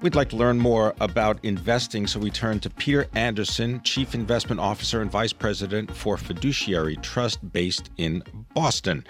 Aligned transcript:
We'd 0.00 0.14
like 0.14 0.28
to 0.28 0.36
learn 0.36 0.58
more 0.58 0.94
about 1.00 1.44
investing, 1.44 2.06
so 2.06 2.20
we 2.20 2.30
turn 2.30 2.60
to 2.60 2.70
Peter 2.70 3.08
Andersen, 3.14 3.82
Chief 3.82 4.14
Investment 4.14 4.60
Officer 4.60 5.02
and 5.02 5.10
Vice 5.10 5.32
President 5.32 5.94
for 5.94 6.16
Fiduciary 6.16 6.94
Trust 6.98 7.52
based 7.52 7.90
in 7.96 8.22
Boston. 8.54 9.04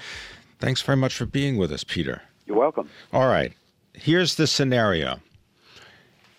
Thanks 0.61 0.81
very 0.81 0.97
much 0.97 1.15
for 1.15 1.27
being 1.27 1.59
with 1.59 1.73
us, 1.73 1.85
Peter. 1.85 2.23
You're 2.47 2.57
welcome. 2.57 2.89
All 3.13 3.29
right. 3.29 3.53
Here's 3.93 4.37
the 4.37 4.47
scenario. 4.47 5.21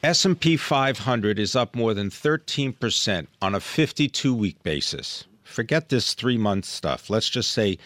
S&P 0.02 0.58
500 0.58 1.38
is 1.38 1.56
up 1.56 1.76
more 1.76 1.94
than 1.94 2.10
13% 2.10 3.28
on 3.44 3.54
a 3.54 3.60
52-week 3.60 4.64
basis. 4.64 5.26
Forget 5.44 5.90
this 5.90 6.16
3-month 6.16 6.66
stuff. 6.66 7.10
Let's 7.12 7.30
just 7.30 7.52
say 7.52 7.78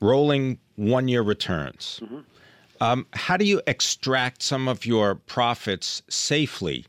rolling 0.00 0.58
1-year 0.78 1.22
returns. 1.22 2.00
Mm-hmm. 2.02 2.18
Um, 2.80 3.06
how 3.12 3.36
do 3.36 3.44
you 3.44 3.60
extract 3.66 4.42
some 4.42 4.68
of 4.68 4.86
your 4.86 5.14
profits 5.14 6.02
safely? 6.08 6.86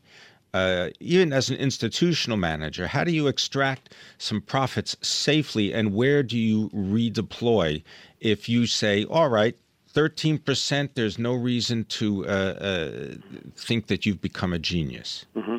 Uh, 0.54 0.88
even 0.98 1.32
as 1.32 1.50
an 1.50 1.56
institutional 1.56 2.38
manager, 2.38 2.86
how 2.86 3.04
do 3.04 3.12
you 3.12 3.26
extract 3.26 3.94
some 4.16 4.40
profits 4.40 4.96
safely 5.02 5.74
and 5.74 5.92
where 5.92 6.22
do 6.22 6.38
you 6.38 6.70
redeploy 6.70 7.82
if 8.20 8.48
you 8.48 8.66
say, 8.66 9.04
all 9.04 9.28
right, 9.28 9.56
13%, 9.94 10.90
there's 10.94 11.18
no 11.18 11.34
reason 11.34 11.84
to 11.84 12.26
uh, 12.26 12.28
uh, 12.28 13.14
think 13.56 13.88
that 13.88 14.06
you've 14.06 14.20
become 14.20 14.52
a 14.52 14.58
genius? 14.58 15.26
Mm-hmm. 15.36 15.56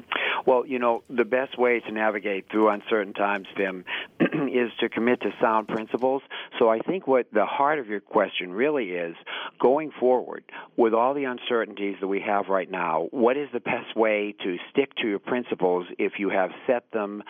Well, 0.50 0.66
you 0.66 0.80
know, 0.80 1.04
the 1.08 1.26
best 1.26 1.60
way 1.60 1.80
to 1.80 1.92
navigate 1.92 2.50
through 2.50 2.70
uncertain 2.70 3.14
times, 3.14 3.46
Pim, 3.56 3.86
is 4.20 4.72
to 4.80 4.90
commit 4.90 5.22
to 5.22 5.30
sound 5.40 5.68
principles. 5.68 6.24
So 6.58 6.68
I 6.70 6.80
think 6.80 7.06
what 7.06 7.28
the 7.32 7.46
heart 7.46 7.78
of 7.78 7.86
your 7.86 8.00
question 8.00 8.52
really 8.52 8.90
is 8.90 9.16
going 9.62 9.92
forward 10.00 10.44
with 10.76 10.96
all 10.96 11.14
the 11.14 11.26
uncertainties 11.26 11.98
that 12.02 12.08
we 12.08 12.20
have 12.22 12.48
right 12.48 12.72
now, 12.72 13.10
what 13.12 13.38
is 13.38 13.48
the 13.54 13.60
best 13.60 13.96
way 13.96 14.34
to 14.44 14.58
stick 14.72 14.96
to 15.04 15.08
your 15.08 15.20
principles 15.20 15.86
if 16.00 16.14
you 16.18 16.30
have 16.30 16.50
set 16.66 16.90
them 16.94 17.22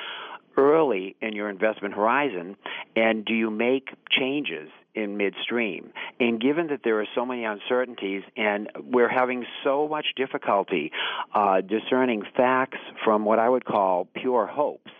early 0.55 1.17
in 1.21 1.33
your 1.33 1.49
investment 1.49 1.95
horizon 1.95 2.55
and 2.95 3.25
do 3.25 3.33
you 3.33 3.51
make 3.51 3.89
changes 4.09 4.69
in 4.95 5.17
midstream. 5.17 5.91
And 6.19 6.41
given 6.41 6.67
that 6.67 6.81
there 6.83 6.99
are 6.99 7.07
so 7.15 7.25
many 7.25 7.45
uncertainties 7.45 8.23
and 8.35 8.69
we're 8.83 9.09
having 9.09 9.45
so 9.63 9.87
much 9.87 10.07
difficulty 10.15 10.91
uh, 11.33 11.61
discerning 11.61 12.23
facts 12.35 12.79
from 13.03 13.25
what 13.25 13.39
I 13.39 13.47
would 13.49 13.65
call 13.65 14.07
pure 14.13 14.47
hopes, 14.47 14.91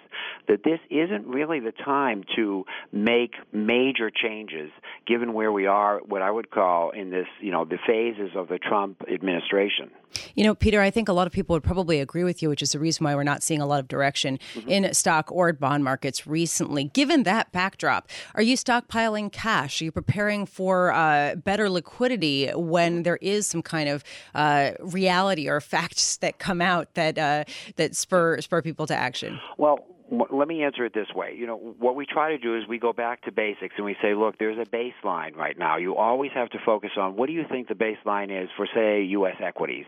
that 0.50 0.64
this 0.64 0.80
isn't 0.90 1.28
really 1.28 1.60
the 1.60 1.72
time 1.72 2.24
to 2.36 2.66
make 2.92 3.36
major 3.54 4.12
changes 4.12 4.72
given 5.06 5.34
where 5.34 5.52
we 5.52 5.68
are, 5.68 6.00
what 6.00 6.22
I 6.22 6.32
would 6.32 6.50
call 6.50 6.90
in 6.90 7.12
this, 7.12 7.28
you 7.40 7.52
know, 7.52 7.66
the 7.66 7.78
phases 7.88 8.32
of 8.36 8.48
the 8.48 8.58
Trump 8.58 9.04
administration. 9.12 9.92
You 10.34 10.44
know, 10.44 10.56
Peter, 10.56 10.82
I 10.82 10.90
think 10.90 11.08
a 11.08 11.14
lot 11.14 11.28
of 11.28 11.34
people 11.34 11.54
would 11.54 11.64
probably 11.64 12.00
agree 12.00 12.24
with 12.24 12.42
you, 12.42 12.50
which 12.50 12.64
is 12.64 12.72
the 12.72 12.80
reason 12.80 13.04
why 13.04 13.14
we're 13.14 13.24
not 13.24 13.44
seeing 13.44 13.62
a 13.62 13.68
lot 13.68 13.80
of 13.80 13.88
direction 13.88 14.40
mm-hmm. 14.56 14.70
in 14.70 14.94
stock 14.96 15.32
or 15.32 15.54
bond 15.54 15.84
markets 15.84 16.26
recently. 16.26 16.86
Given 16.86 17.24
that 17.24 17.52
backdrop, 17.52 18.10
are 18.34 18.42
you 18.42 18.58
stockpiling 18.58 19.32
cash? 19.32 19.82
Are 19.82 19.86
you 19.86 19.92
preparing 19.92 20.48
for 20.48 20.92
uh, 20.92 21.36
better 21.36 21.70
liquidity 21.70 22.50
when 22.56 23.04
there 23.04 23.18
is 23.18 23.46
some 23.46 23.62
kind 23.62 23.88
of 23.88 24.04
uh, 24.34 24.72
reality 24.80 25.48
or 25.48 25.62
facts 25.62 26.18
that 26.18 26.40
come 26.40 26.60
out 26.60 26.96
that 26.96 27.20
uh, 27.20 27.44
that 27.76 27.96
spur 27.96 28.42
spur 28.42 28.64
people 28.64 28.88
to 28.88 28.96
action? 28.96 29.40
Well, 29.58 29.86
let 30.12 30.48
me 30.48 30.64
answer 30.64 30.86
it 30.86 30.94
this 30.94 31.08
way. 31.14 31.36
You 31.38 31.48
know, 31.48 31.58
what 31.80 31.96
we 31.96 32.06
try 32.06 32.32
to 32.32 32.38
do 32.38 32.58
is 32.58 32.64
we 32.68 32.80
go 32.80 32.94
back 32.94 33.24
to 33.24 33.32
basics 33.32 33.76
and 33.78 33.86
we 33.86 33.96
say, 34.02 34.14
look, 34.14 34.38
there's 34.38 34.58
a 34.58 34.70
baseline 34.70 35.36
right 35.36 35.58
now. 35.58 35.78
You 35.78 35.96
always 35.96 36.32
have 36.34 36.50
to 36.52 36.58
focus 36.66 36.92
on 36.98 37.16
what 37.16 37.28
do 37.28 37.34
you 37.34 37.46
think 37.50 37.68
the 37.68 37.76
baseline 37.76 38.44
is 38.44 38.50
for, 38.58 38.68
say, 38.74 39.04
U.S. 39.04 39.36
equities, 39.44 39.86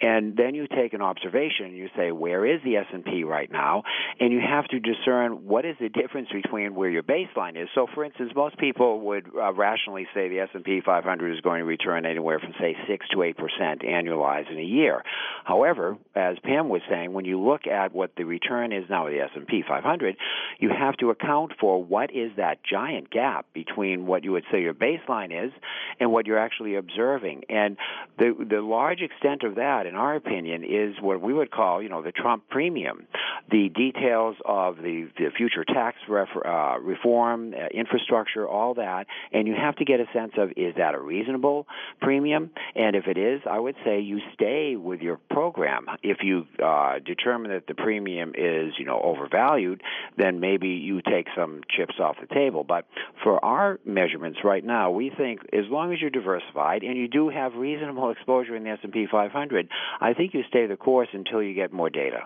and 0.00 0.36
then 0.36 0.54
you 0.54 0.66
take 0.68 0.92
an 0.92 1.02
observation 1.02 1.66
and 1.66 1.76
you 1.76 1.88
say, 1.96 2.12
where 2.12 2.46
is 2.46 2.60
the 2.64 2.76
S&P 2.76 3.24
right 3.24 3.50
now? 3.50 3.82
And 4.20 4.32
you 4.32 4.40
have 4.40 4.66
to 4.68 4.80
discern 4.80 5.46
what 5.46 5.64
is 5.64 5.76
the 5.80 5.88
difference 5.88 6.28
between 6.32 6.74
where 6.74 6.90
your 6.90 7.02
baseline 7.02 7.60
is. 7.60 7.68
So, 7.74 7.86
for 7.94 8.04
instance, 8.04 8.32
most 8.34 8.58
people 8.58 9.00
would 9.00 9.30
uh, 9.34 9.52
rationally 9.52 10.06
say 10.14 10.28
the 10.28 10.40
S&P 10.40 10.82
500 10.84 11.34
is 11.34 11.40
going 11.40 11.60
to 11.60 11.64
return 11.64 12.06
anywhere 12.06 12.38
from 12.38 12.52
say 12.60 12.76
six 12.88 13.06
to 13.12 13.22
eight 13.22 13.36
percent 13.36 13.82
annualized 13.82 14.50
in 14.50 14.58
a 14.58 14.62
year. 14.62 15.02
However, 15.44 15.96
as 16.14 16.36
Pim 16.44 16.68
was 16.68 16.82
saying, 16.88 17.12
when 17.12 17.24
you 17.24 17.40
look 17.40 17.66
at 17.66 17.94
what 17.94 18.12
the 18.16 18.24
return 18.24 18.72
is 18.72 18.84
now 18.88 19.06
of 19.06 19.12
the 19.12 19.20
S&P 19.20 19.63
500, 19.66 20.16
you 20.58 20.70
have 20.70 20.96
to 20.98 21.10
account 21.10 21.52
for 21.60 21.82
what 21.82 22.14
is 22.14 22.32
that 22.36 22.58
giant 22.64 23.10
gap 23.10 23.46
between 23.52 24.06
what 24.06 24.24
you 24.24 24.32
would 24.32 24.44
say 24.50 24.60
your 24.60 24.74
baseline 24.74 25.46
is 25.46 25.52
and 26.00 26.12
what 26.12 26.26
you're 26.26 26.38
actually 26.38 26.76
observing. 26.76 27.44
And 27.48 27.76
the 28.18 28.34
the 28.48 28.60
large 28.60 29.00
extent 29.00 29.42
of 29.42 29.56
that, 29.56 29.86
in 29.86 29.94
our 29.94 30.14
opinion, 30.14 30.64
is 30.64 30.94
what 31.00 31.20
we 31.20 31.32
would 31.32 31.50
call, 31.50 31.82
you 31.82 31.88
know, 31.88 32.02
the 32.02 32.12
Trump 32.12 32.48
premium. 32.48 33.06
The 33.50 33.68
details 33.68 34.36
of 34.44 34.76
the, 34.76 35.08
the 35.18 35.30
future 35.36 35.64
tax 35.64 35.98
ref, 36.08 36.28
uh, 36.44 36.78
reform, 36.80 37.54
uh, 37.54 37.66
infrastructure, 37.72 38.48
all 38.48 38.74
that, 38.74 39.06
and 39.32 39.46
you 39.46 39.54
have 39.54 39.76
to 39.76 39.84
get 39.84 40.00
a 40.00 40.06
sense 40.14 40.32
of 40.38 40.50
is 40.56 40.74
that 40.76 40.94
a 40.94 41.00
reasonable 41.00 41.66
premium? 42.00 42.50
And 42.74 42.96
if 42.96 43.06
it 43.06 43.18
is, 43.18 43.42
I 43.48 43.58
would 43.58 43.76
say 43.84 44.00
you 44.00 44.20
stay 44.34 44.76
with 44.76 45.00
your 45.00 45.18
program. 45.30 45.86
If 46.02 46.18
you 46.22 46.46
uh, 46.62 46.98
determine 47.04 47.50
that 47.52 47.66
the 47.66 47.74
premium 47.74 48.32
is, 48.36 48.74
you 48.78 48.84
know, 48.84 49.00
overvalued 49.02 49.53
valued, 49.54 49.82
then 50.16 50.40
maybe 50.40 50.68
you 50.68 51.00
take 51.02 51.26
some 51.36 51.62
chips 51.68 51.94
off 51.98 52.16
the 52.20 52.32
table. 52.32 52.64
But 52.64 52.86
for 53.22 53.44
our 53.44 53.78
measurements 53.84 54.40
right 54.44 54.64
now, 54.64 54.90
we 54.90 55.10
think 55.10 55.40
as 55.52 55.64
long 55.68 55.92
as 55.92 56.00
you're 56.00 56.10
diversified 56.10 56.82
and 56.82 56.96
you 56.96 57.08
do 57.08 57.28
have 57.28 57.54
reasonable 57.54 58.10
exposure 58.10 58.56
in 58.56 58.64
the 58.64 58.70
S&P 58.70 59.06
500, 59.10 59.68
I 60.00 60.14
think 60.14 60.34
you 60.34 60.42
stay 60.48 60.66
the 60.66 60.76
course 60.76 61.08
until 61.12 61.42
you 61.42 61.54
get 61.54 61.72
more 61.72 61.90
data. 61.90 62.22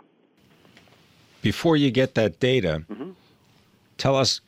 Before 1.43 1.77
you 1.77 1.91
get 1.91 2.15
that 2.15 2.41
data, 2.41 2.84
mm-hmm. 2.91 3.11
tell 3.97 4.17
us 4.17 4.41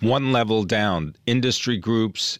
one 0.00 0.32
level 0.32 0.64
down, 0.64 1.16
industry 1.26 1.76
groups 1.76 2.38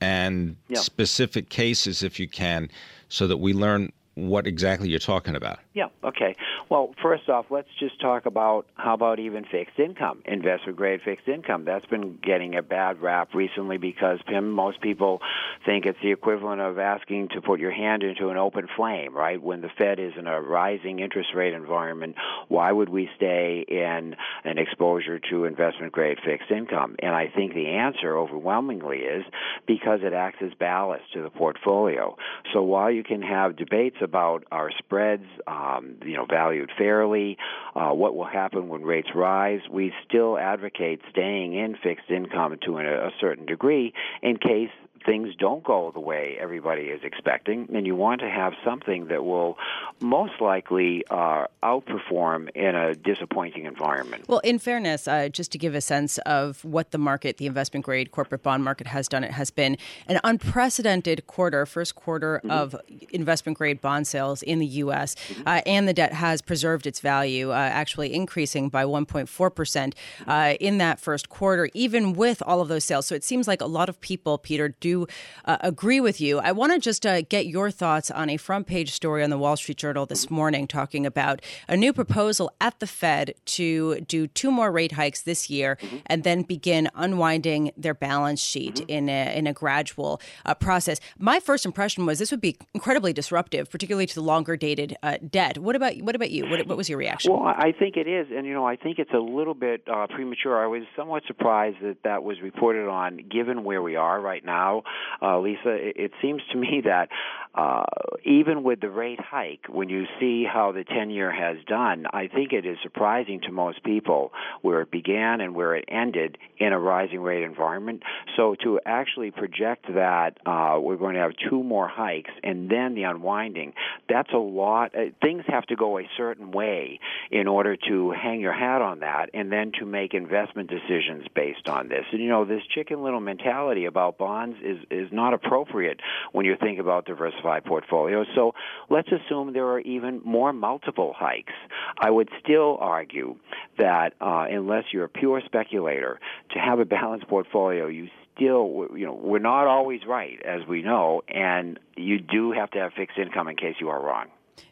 and 0.00 0.56
yeah. 0.68 0.78
specific 0.78 1.48
cases 1.48 2.02
if 2.02 2.20
you 2.20 2.28
can, 2.28 2.68
so 3.08 3.26
that 3.26 3.38
we 3.38 3.52
learn 3.52 3.90
what 4.14 4.46
exactly 4.46 4.88
you're 4.88 4.98
talking 4.98 5.34
about. 5.34 5.58
Yeah, 5.74 5.86
okay. 6.04 6.36
Well, 6.70 6.94
first 7.02 7.30
off, 7.30 7.46
let's 7.48 7.68
just 7.80 7.98
talk 7.98 8.26
about 8.26 8.66
how 8.74 8.92
about 8.92 9.18
even 9.20 9.44
fixed 9.50 9.78
income, 9.78 10.20
investment 10.26 10.76
grade 10.76 11.00
fixed 11.02 11.26
income. 11.26 11.64
That's 11.64 11.86
been 11.86 12.18
getting 12.22 12.56
a 12.56 12.62
bad 12.62 13.00
rap 13.00 13.34
recently 13.34 13.78
because 13.78 14.18
Pim, 14.26 14.50
most 14.50 14.82
people 14.82 15.22
think 15.64 15.86
it's 15.86 15.98
the 16.02 16.12
equivalent 16.12 16.60
of 16.60 16.78
asking 16.78 17.28
to 17.30 17.40
put 17.40 17.58
your 17.58 17.70
hand 17.70 18.02
into 18.02 18.28
an 18.28 18.36
open 18.36 18.68
flame, 18.76 19.16
right? 19.16 19.42
When 19.42 19.62
the 19.62 19.70
Fed 19.78 19.98
is 19.98 20.12
in 20.18 20.26
a 20.26 20.42
rising 20.42 20.98
interest 20.98 21.30
rate 21.34 21.54
environment, 21.54 22.16
why 22.48 22.70
would 22.70 22.90
we 22.90 23.08
stay 23.16 23.64
in 23.66 24.14
an 24.44 24.58
exposure 24.58 25.18
to 25.30 25.46
investment 25.46 25.92
grade 25.92 26.18
fixed 26.22 26.50
income? 26.50 26.96
And 26.98 27.14
I 27.14 27.28
think 27.34 27.54
the 27.54 27.68
answer 27.68 28.18
overwhelmingly 28.18 28.98
is 28.98 29.24
because 29.66 30.00
it 30.02 30.12
acts 30.12 30.42
as 30.42 30.52
ballast 30.60 31.14
to 31.14 31.22
the 31.22 31.30
portfolio. 31.30 32.14
So 32.52 32.62
while 32.62 32.90
you 32.90 33.04
can 33.04 33.22
have 33.22 33.56
debates 33.56 33.96
about 34.02 34.44
our 34.52 34.70
spreads, 34.76 35.24
um, 35.46 35.96
you 36.04 36.14
know, 36.14 36.26
valued 36.58 36.70
fairly, 36.76 37.36
uh, 37.74 37.90
what 37.90 38.14
will 38.14 38.26
happen 38.26 38.68
when 38.68 38.82
rates 38.82 39.08
rise. 39.14 39.60
We 39.70 39.92
still 40.06 40.38
advocate 40.38 41.00
staying 41.10 41.54
in 41.54 41.76
fixed 41.82 42.10
income 42.10 42.56
to 42.64 42.78
a, 42.78 43.08
a 43.08 43.10
certain 43.20 43.46
degree 43.46 43.92
in 44.22 44.36
case 44.36 44.70
things 45.04 45.34
don't 45.38 45.62
go 45.64 45.90
the 45.92 46.00
way 46.00 46.36
everybody 46.40 46.84
is 46.84 47.00
expecting, 47.02 47.68
and 47.74 47.86
you 47.86 47.94
want 47.94 48.20
to 48.20 48.28
have 48.28 48.54
something 48.64 49.06
that 49.06 49.24
will 49.24 49.58
most 50.00 50.40
likely 50.40 51.04
uh, 51.10 51.46
outperform 51.62 52.48
in 52.54 52.74
a 52.74 52.94
disappointing 52.94 53.64
environment. 53.64 54.24
Well, 54.28 54.40
in 54.40 54.58
fairness, 54.58 55.08
uh, 55.08 55.28
just 55.28 55.52
to 55.52 55.58
give 55.58 55.74
a 55.74 55.80
sense 55.80 56.18
of 56.18 56.64
what 56.64 56.90
the 56.90 56.98
market, 56.98 57.38
the 57.38 57.46
investment 57.46 57.84
grade 57.84 58.10
corporate 58.10 58.42
bond 58.42 58.64
market 58.64 58.86
has 58.86 59.08
done, 59.08 59.24
it 59.24 59.32
has 59.32 59.50
been 59.50 59.76
an 60.06 60.20
unprecedented 60.24 61.26
quarter, 61.26 61.66
first 61.66 61.94
quarter 61.94 62.40
mm-hmm. 62.44 62.50
of 62.50 62.76
investment 63.10 63.58
grade 63.58 63.80
bond 63.80 64.06
sales 64.06 64.42
in 64.42 64.58
the 64.58 64.66
U.S., 64.66 65.14
mm-hmm. 65.14 65.42
uh, 65.46 65.60
and 65.66 65.86
the 65.86 65.94
debt 65.94 66.12
has 66.12 66.40
preserved 66.40 66.86
its 66.86 67.00
value, 67.00 67.50
uh, 67.50 67.54
actually 67.54 68.14
increasing 68.14 68.68
by 68.68 68.84
1.4% 68.84 69.94
uh, 70.26 70.54
in 70.60 70.78
that 70.78 70.98
first 70.98 71.28
quarter, 71.28 71.68
even 71.74 72.12
with 72.14 72.42
all 72.46 72.60
of 72.60 72.68
those 72.68 72.84
sales. 72.84 73.06
So 73.06 73.14
it 73.14 73.24
seems 73.24 73.46
like 73.46 73.60
a 73.60 73.66
lot 73.66 73.88
of 73.88 74.00
people, 74.00 74.38
Peter, 74.38 74.70
do 74.80 74.87
do 74.88 75.06
uh, 75.44 75.58
agree 75.60 76.00
with 76.00 76.20
you. 76.20 76.38
I 76.38 76.52
want 76.52 76.72
to 76.72 76.78
just 76.78 77.04
uh, 77.06 77.22
get 77.22 77.46
your 77.46 77.70
thoughts 77.70 78.10
on 78.10 78.30
a 78.30 78.36
front 78.36 78.66
page 78.66 78.92
story 78.92 79.22
on 79.22 79.30
the 79.30 79.38
Wall 79.38 79.56
Street 79.56 79.78
Journal 79.78 80.06
this 80.06 80.30
morning 80.30 80.66
talking 80.66 81.06
about 81.06 81.40
a 81.68 81.76
new 81.76 81.92
proposal 81.92 82.50
at 82.60 82.78
the 82.80 82.86
Fed 82.86 83.34
to 83.58 84.00
do 84.00 84.26
two 84.26 84.50
more 84.50 84.70
rate 84.72 84.92
hikes 84.92 85.22
this 85.22 85.50
year 85.50 85.76
mm-hmm. 85.80 85.98
and 86.06 86.24
then 86.24 86.42
begin 86.42 86.88
unwinding 86.94 87.72
their 87.76 87.94
balance 87.94 88.42
sheet 88.42 88.76
mm-hmm. 88.76 88.90
in 88.90 89.08
a, 89.08 89.36
in 89.38 89.46
a 89.46 89.52
gradual 89.52 90.20
uh, 90.46 90.54
process. 90.54 91.00
My 91.18 91.40
first 91.40 91.66
impression 91.66 92.06
was 92.06 92.18
this 92.18 92.30
would 92.30 92.40
be 92.40 92.56
incredibly 92.74 93.12
disruptive, 93.12 93.70
particularly 93.70 94.06
to 94.06 94.14
the 94.14 94.22
longer 94.22 94.56
dated 94.56 94.96
uh, 95.02 95.18
debt. 95.28 95.58
What 95.58 95.76
about 95.76 95.96
what 95.98 96.14
about 96.14 96.30
you? 96.30 96.48
What, 96.48 96.66
what, 96.66 96.76
was 96.76 96.88
your 96.88 96.98
reaction? 96.98 97.32
Well, 97.32 97.42
I 97.42 97.72
think 97.78 97.96
it 97.96 98.06
is, 98.06 98.28
and 98.30 98.46
you 98.46 98.54
know, 98.54 98.66
I 98.66 98.76
think 98.76 98.98
it's 98.98 99.12
a 99.12 99.18
little 99.18 99.54
bit 99.54 99.82
uh, 99.88 100.06
premature. 100.06 100.62
I 100.62 100.66
was 100.66 100.82
somewhat 100.96 101.22
surprised 101.26 101.78
that 101.82 101.98
that 102.04 102.22
was 102.22 102.40
reported 102.40 102.88
on, 102.88 103.18
given 103.30 103.64
where 103.64 103.82
we 103.82 103.96
are 103.96 104.20
right 104.20 104.44
now, 104.44 104.77
uh, 105.22 105.38
Lisa. 105.38 105.70
It, 105.70 105.96
it, 105.96 106.12
seems 106.22 106.42
to 106.52 106.58
me 106.58 106.82
that 106.84 107.08
uh, 107.54 107.84
even 108.24 108.62
with 108.62 108.80
the 108.80 108.90
rate 108.90 109.20
hike, 109.20 109.66
when 109.68 109.88
you 109.88 110.04
see 110.20 110.44
how 110.44 110.72
the 110.72 110.84
10 110.84 111.10
year 111.10 111.32
has 111.32 111.56
done, 111.66 112.06
I 112.12 112.28
think 112.28 112.52
it 112.52 112.66
is 112.66 112.76
surprising 112.82 113.40
to 113.42 113.52
most 113.52 113.82
people 113.82 114.32
where 114.62 114.80
it 114.82 114.90
began 114.90 115.40
and 115.40 115.54
where 115.54 115.74
it 115.74 115.84
ended 115.88 116.38
in 116.58 116.72
a 116.72 116.78
rising 116.78 117.20
rate 117.20 117.42
environment. 117.42 118.02
So 118.36 118.54
to 118.62 118.80
actually 118.84 119.30
project 119.30 119.86
that 119.94 120.38
uh, 120.46 120.78
we're 120.80 120.96
going 120.96 121.14
to 121.14 121.20
have 121.20 121.32
two 121.50 121.62
more 121.62 121.88
hikes 121.88 122.30
and 122.42 122.70
then 122.70 122.94
the 122.94 123.04
unwinding, 123.04 123.72
that's 124.08 124.32
a 124.32 124.38
lot. 124.38 124.94
Uh, 124.94 125.06
things 125.22 125.44
have 125.48 125.66
to 125.66 125.76
go 125.76 125.98
a 125.98 126.08
certain 126.16 126.52
way 126.52 127.00
in 127.30 127.48
order 127.48 127.76
to 127.88 128.10
hang 128.10 128.40
your 128.40 128.52
hat 128.52 128.82
on 128.82 129.00
that 129.00 129.30
and 129.34 129.50
then 129.50 129.72
to 129.78 129.86
make 129.86 130.14
investment 130.14 130.70
decisions 130.70 131.26
based 131.34 131.68
on 131.68 131.88
this. 131.88 132.04
And 132.12 132.20
you 132.20 132.28
know, 132.28 132.44
this 132.44 132.62
chicken 132.74 133.02
little 133.02 133.20
mentality 133.20 133.84
about 133.86 134.18
bonds 134.18 134.56
is, 134.68 134.78
is 134.90 135.08
not 135.12 135.34
appropriate 135.34 136.00
when 136.32 136.44
you 136.46 136.56
think 136.60 136.78
about 136.78 137.06
diversified 137.06 137.64
portfolios. 137.64 138.26
So 138.34 138.52
let's 138.90 139.08
assume 139.08 139.52
there 139.52 139.68
are 139.68 139.80
even 139.80 140.20
more 140.24 140.52
multiple 140.52 141.14
hikes. 141.16 141.54
I 141.98 142.10
would 142.10 142.28
still 142.42 142.76
argue 142.80 143.36
that 143.78 144.14
uh, 144.20 144.46
unless 144.50 144.84
you're 144.92 145.04
a 145.04 145.08
pure 145.08 145.40
speculator, 145.44 146.20
to 146.50 146.58
have 146.58 146.78
a 146.78 146.84
balanced 146.84 147.28
portfolio, 147.28 147.86
you 147.86 148.08
still, 148.34 148.88
you 148.94 149.04
know, 149.04 149.14
we're 149.14 149.38
not 149.38 149.66
always 149.66 150.00
right, 150.06 150.40
as 150.44 150.66
we 150.66 150.82
know, 150.82 151.22
and 151.28 151.78
you 151.96 152.18
do 152.18 152.52
have 152.52 152.70
to 152.70 152.78
have 152.78 152.92
fixed 152.92 153.18
income 153.18 153.48
in 153.48 153.56
case 153.56 153.74
you 153.80 153.88
are 153.88 154.00
wrong. 154.00 154.26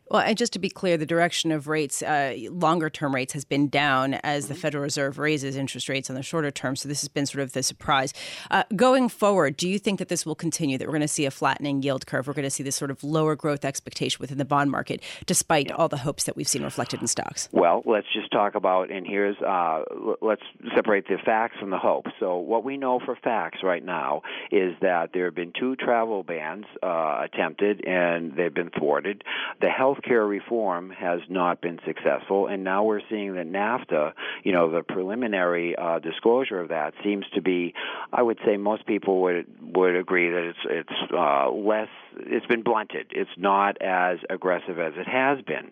Well, 0.09 0.23
and 0.23 0.37
just 0.37 0.53
to 0.53 0.59
be 0.59 0.69
clear, 0.69 0.97
the 0.97 1.07
direction 1.07 1.51
of 1.51 1.67
rates, 1.67 2.03
uh, 2.03 2.37
longer 2.51 2.89
term 2.89 3.15
rates, 3.15 3.33
has 3.33 3.45
been 3.45 3.69
down 3.69 4.15
as 4.15 4.47
the 4.47 4.55
mm-hmm. 4.55 4.61
Federal 4.61 4.83
Reserve 4.85 5.19
raises 5.19 5.57
interest 5.57 5.89
rates 5.89 6.09
on 6.09 6.17
the 6.17 6.23
shorter 6.23 6.51
term. 6.51 6.77
So 6.77 6.89
this 6.89 7.01
has 7.01 7.09
been 7.09 7.27
sort 7.27 7.43
of 7.43 7.53
the 7.53 7.63
surprise. 7.63 8.13
Uh, 8.51 8.63
going 8.75 9.09
forward, 9.09 9.57
do 9.57 9.69
you 9.69 9.79
think 9.79 9.99
that 9.99 10.09
this 10.09 10.25
will 10.25 10.35
continue? 10.35 10.79
That 10.79 10.87
we're 10.87 10.93
going 10.93 11.01
to 11.03 11.09
see 11.09 11.27
a 11.27 11.31
flattening 11.31 11.83
yield 11.83 12.07
curve? 12.07 12.27
We're 12.27 12.35
going 12.35 12.45
to 12.45 12.51
see 12.51 12.63
this 12.63 12.77
sort 12.77 12.91
of 12.91 13.03
lower 13.03 13.35
growth 13.35 13.65
expectation 13.65 14.19
within 14.21 14.39
the 14.39 14.45
bond 14.45 14.71
market, 14.71 15.03
despite 15.27 15.73
all 15.73 15.89
the 15.89 15.97
hopes 15.97 16.25
that 16.25 16.37
we've 16.37 16.49
seen 16.49 16.63
reflected 16.63 17.01
in 17.01 17.09
stocks. 17.09 17.49
Well, 17.53 17.83
let's 17.85 18.07
just 18.13 18.31
talk 18.31 18.55
about, 18.55 18.91
and 18.91 19.07
here's 19.07 19.37
uh, 19.39 19.83
let's 20.23 20.43
separate 20.75 21.09
the 21.09 21.19
facts 21.25 21.59
from 21.59 21.71
the 21.71 21.79
hopes. 21.79 22.11
So 22.21 22.37
what 22.37 22.65
we 22.65 22.77
know 22.77 23.01
for 23.05 23.17
facts 23.17 23.59
right 23.63 23.85
now 23.85 24.23
is 24.53 24.75
that 24.83 25.11
there 25.13 25.25
have 25.25 25.35
been 25.35 25.53
two 25.59 25.75
travel 25.77 26.23
bans 26.23 26.67
uh, 26.83 27.23
attempted, 27.25 27.85
and 27.87 28.37
they've 28.37 28.55
been 28.55 28.71
thwarted. 28.71 29.25
The 29.61 29.69
health 29.69 29.96
healthcare 29.97 30.29
reform 30.29 30.91
has 30.91 31.21
not 31.29 31.61
been 31.61 31.79
successful, 31.87 32.47
and 32.47 32.65
now 32.65 32.85
we're 32.85 33.01
seeing 33.09 33.35
that 33.35 33.47
NAFTA, 33.47 34.13
you 34.45 34.53
know, 34.53 34.71
the 34.71 34.83
preliminary 34.83 35.77
uh, 35.77 35.99
disclosure 35.99 36.61
of 36.61 36.69
that 36.69 36.95
seems 37.03 37.25
to 37.35 37.43
be, 37.43 37.75
I 38.13 38.23
would 38.23 38.39
say, 38.45 38.57
most 38.57 38.87
people 38.87 39.23
would 39.23 39.47
would 39.61 39.97
agree 39.97 40.31
that 40.31 40.45
it's 40.45 40.59
it's 40.65 41.13
uh, 41.13 41.51
less 41.51 41.89
it's 42.19 42.47
been 42.47 42.63
blunted. 42.63 43.07
It's 43.11 43.31
not 43.37 43.81
as 43.83 44.19
aggressive 44.31 44.79
as 44.79 44.95
it 44.97 45.07
has 45.07 45.41
been. 45.43 45.71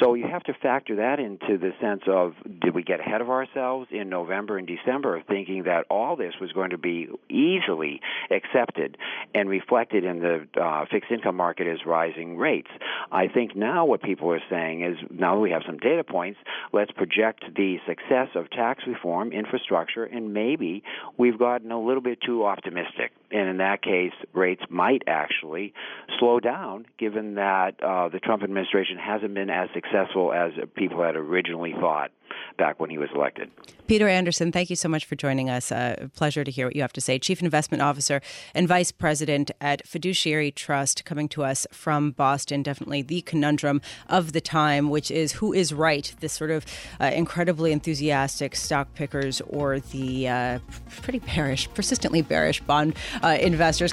So 0.00 0.14
you 0.14 0.26
have 0.26 0.42
to 0.44 0.54
factor 0.54 0.96
that 0.96 1.20
into 1.20 1.58
the 1.58 1.72
sense 1.80 2.02
of 2.06 2.34
did 2.60 2.74
we 2.74 2.82
get 2.82 3.00
ahead 3.00 3.20
of 3.20 3.30
ourselves 3.30 3.88
in 3.90 4.08
November 4.08 4.58
and 4.58 4.66
December 4.66 5.22
thinking 5.26 5.64
that 5.64 5.86
all 5.88 6.16
this 6.16 6.34
was 6.40 6.52
going 6.52 6.70
to 6.70 6.78
be 6.78 7.08
easily 7.30 8.00
accepted 8.30 8.98
and 9.34 9.48
reflected 9.48 10.04
in 10.04 10.20
the 10.20 10.46
uh, 10.60 10.84
fixed 10.90 11.10
income 11.10 11.36
market 11.36 11.66
as 11.66 11.86
rising 11.86 12.36
rates. 12.36 12.70
I 13.10 13.28
think 13.28 13.56
now 13.66 13.84
what 13.84 14.00
people 14.00 14.30
are 14.30 14.42
saying 14.48 14.84
is 14.84 14.96
now 15.10 15.34
that 15.34 15.40
we 15.40 15.50
have 15.50 15.62
some 15.66 15.78
data 15.78 16.04
points, 16.04 16.38
let's 16.72 16.92
project 16.92 17.42
the 17.56 17.78
success 17.84 18.28
of 18.36 18.48
tax 18.50 18.84
reform, 18.86 19.32
infrastructure, 19.32 20.04
and 20.04 20.32
maybe 20.32 20.84
we've 21.18 21.38
gotten 21.38 21.72
a 21.72 21.80
little 21.80 22.00
bit 22.00 22.20
too 22.24 22.44
optimistic. 22.44 23.10
And 23.30 23.48
in 23.48 23.56
that 23.58 23.82
case, 23.82 24.12
rates 24.32 24.62
might 24.70 25.02
actually 25.06 25.74
slow 26.18 26.40
down, 26.40 26.86
given 26.98 27.34
that 27.34 27.82
uh, 27.82 28.08
the 28.08 28.20
Trump 28.20 28.42
administration 28.42 28.98
hasn't 28.98 29.34
been 29.34 29.50
as 29.50 29.68
successful 29.74 30.32
as 30.32 30.52
people 30.76 31.02
had 31.02 31.16
originally 31.16 31.72
thought 31.72 32.10
back 32.58 32.80
when 32.80 32.90
he 32.90 32.98
was 32.98 33.08
elected. 33.14 33.50
Peter 33.86 34.08
Andersen, 34.08 34.50
thank 34.50 34.68
you 34.68 34.76
so 34.76 34.88
much 34.88 35.04
for 35.04 35.14
joining 35.14 35.48
us. 35.48 35.70
Uh, 35.70 36.08
pleasure 36.14 36.42
to 36.42 36.50
hear 36.50 36.66
what 36.66 36.74
you 36.74 36.82
have 36.82 36.92
to 36.92 37.00
say. 37.00 37.18
Chief 37.18 37.40
Investment 37.40 37.82
Officer 37.82 38.20
and 38.54 38.66
Vice 38.66 38.90
President 38.90 39.50
at 39.60 39.86
Fiduciary 39.86 40.50
Trust, 40.50 41.04
coming 41.04 41.28
to 41.28 41.44
us 41.44 41.66
from 41.70 42.10
Boston. 42.10 42.62
Definitely 42.62 43.02
the 43.02 43.20
conundrum 43.22 43.80
of 44.08 44.32
the 44.32 44.40
time, 44.40 44.90
which 44.90 45.10
is 45.10 45.32
who 45.32 45.52
is 45.52 45.72
right, 45.72 46.14
this 46.20 46.32
sort 46.32 46.50
of 46.50 46.66
uh, 47.00 47.06
incredibly 47.06 47.72
enthusiastic 47.72 48.56
stock 48.56 48.92
pickers 48.94 49.40
or 49.42 49.80
the 49.80 50.28
uh, 50.28 50.58
pretty 51.02 51.20
bearish, 51.20 51.68
persistently 51.74 52.22
bearish 52.22 52.60
bond 52.62 52.96
uh, 53.22 53.38
investors. 53.40 53.92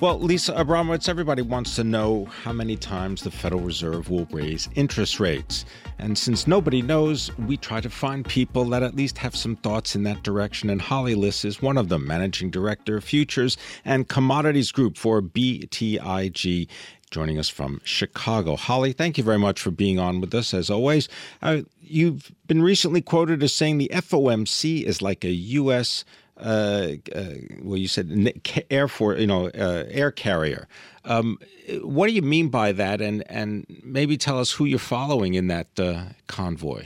Well, 0.00 0.20
Lisa 0.20 0.52
Abramowicz, 0.52 1.08
everybody 1.08 1.42
wants 1.42 1.74
to 1.74 1.82
know 1.82 2.26
how 2.26 2.52
many 2.52 2.76
times 2.76 3.22
the 3.22 3.32
Federal 3.32 3.62
Reserve 3.62 4.08
will 4.08 4.26
raise 4.26 4.68
interest 4.76 5.18
rates. 5.18 5.64
And 5.98 6.16
since 6.16 6.46
nobody 6.46 6.82
knows, 6.82 7.36
we 7.36 7.56
try 7.56 7.80
to 7.80 7.90
find 7.90 8.24
people 8.24 8.64
that 8.66 8.84
at 8.84 8.94
least 8.94 9.18
have 9.18 9.34
some 9.34 9.56
thoughts 9.56 9.96
in 9.96 10.04
that 10.04 10.22
direction. 10.22 10.70
And 10.70 10.80
Holly 10.80 11.16
Liss 11.16 11.44
is 11.44 11.60
one 11.60 11.76
of 11.76 11.88
them, 11.88 12.06
Managing 12.06 12.48
Director 12.48 12.98
of 12.98 13.02
Futures 13.02 13.56
and 13.84 14.06
Commodities 14.08 14.70
Group 14.70 14.96
for 14.96 15.20
BTIG 15.20 16.68
joining 17.10 17.38
us 17.38 17.48
from 17.48 17.80
Chicago. 17.82 18.54
Holly, 18.54 18.92
thank 18.92 19.18
you 19.18 19.24
very 19.24 19.38
much 19.38 19.60
for 19.60 19.72
being 19.72 19.98
on 19.98 20.20
with 20.20 20.32
us 20.32 20.54
as 20.54 20.70
always. 20.70 21.08
Uh, 21.42 21.62
you've 21.80 22.30
been 22.46 22.62
recently 22.62 23.00
quoted 23.00 23.42
as 23.42 23.52
saying 23.52 23.78
the 23.78 23.90
FOMC 23.92 24.84
is 24.84 25.02
like 25.02 25.24
a 25.24 25.30
U.S 25.30 26.04
uh, 26.38 26.92
uh, 27.14 27.24
well, 27.62 27.76
you 27.76 27.88
said 27.88 28.32
air 28.70 28.88
for 28.88 29.16
you 29.16 29.26
know, 29.26 29.48
uh, 29.48 29.84
air 29.88 30.10
carrier. 30.10 30.68
Um, 31.04 31.38
what 31.82 32.06
do 32.06 32.12
you 32.12 32.22
mean 32.22 32.48
by 32.48 32.72
that? 32.72 33.00
And 33.00 33.24
and 33.30 33.66
maybe 33.82 34.16
tell 34.16 34.38
us 34.38 34.52
who 34.52 34.64
you're 34.64 34.78
following 34.78 35.34
in 35.34 35.48
that 35.48 35.78
uh, 35.78 36.04
convoy. 36.26 36.84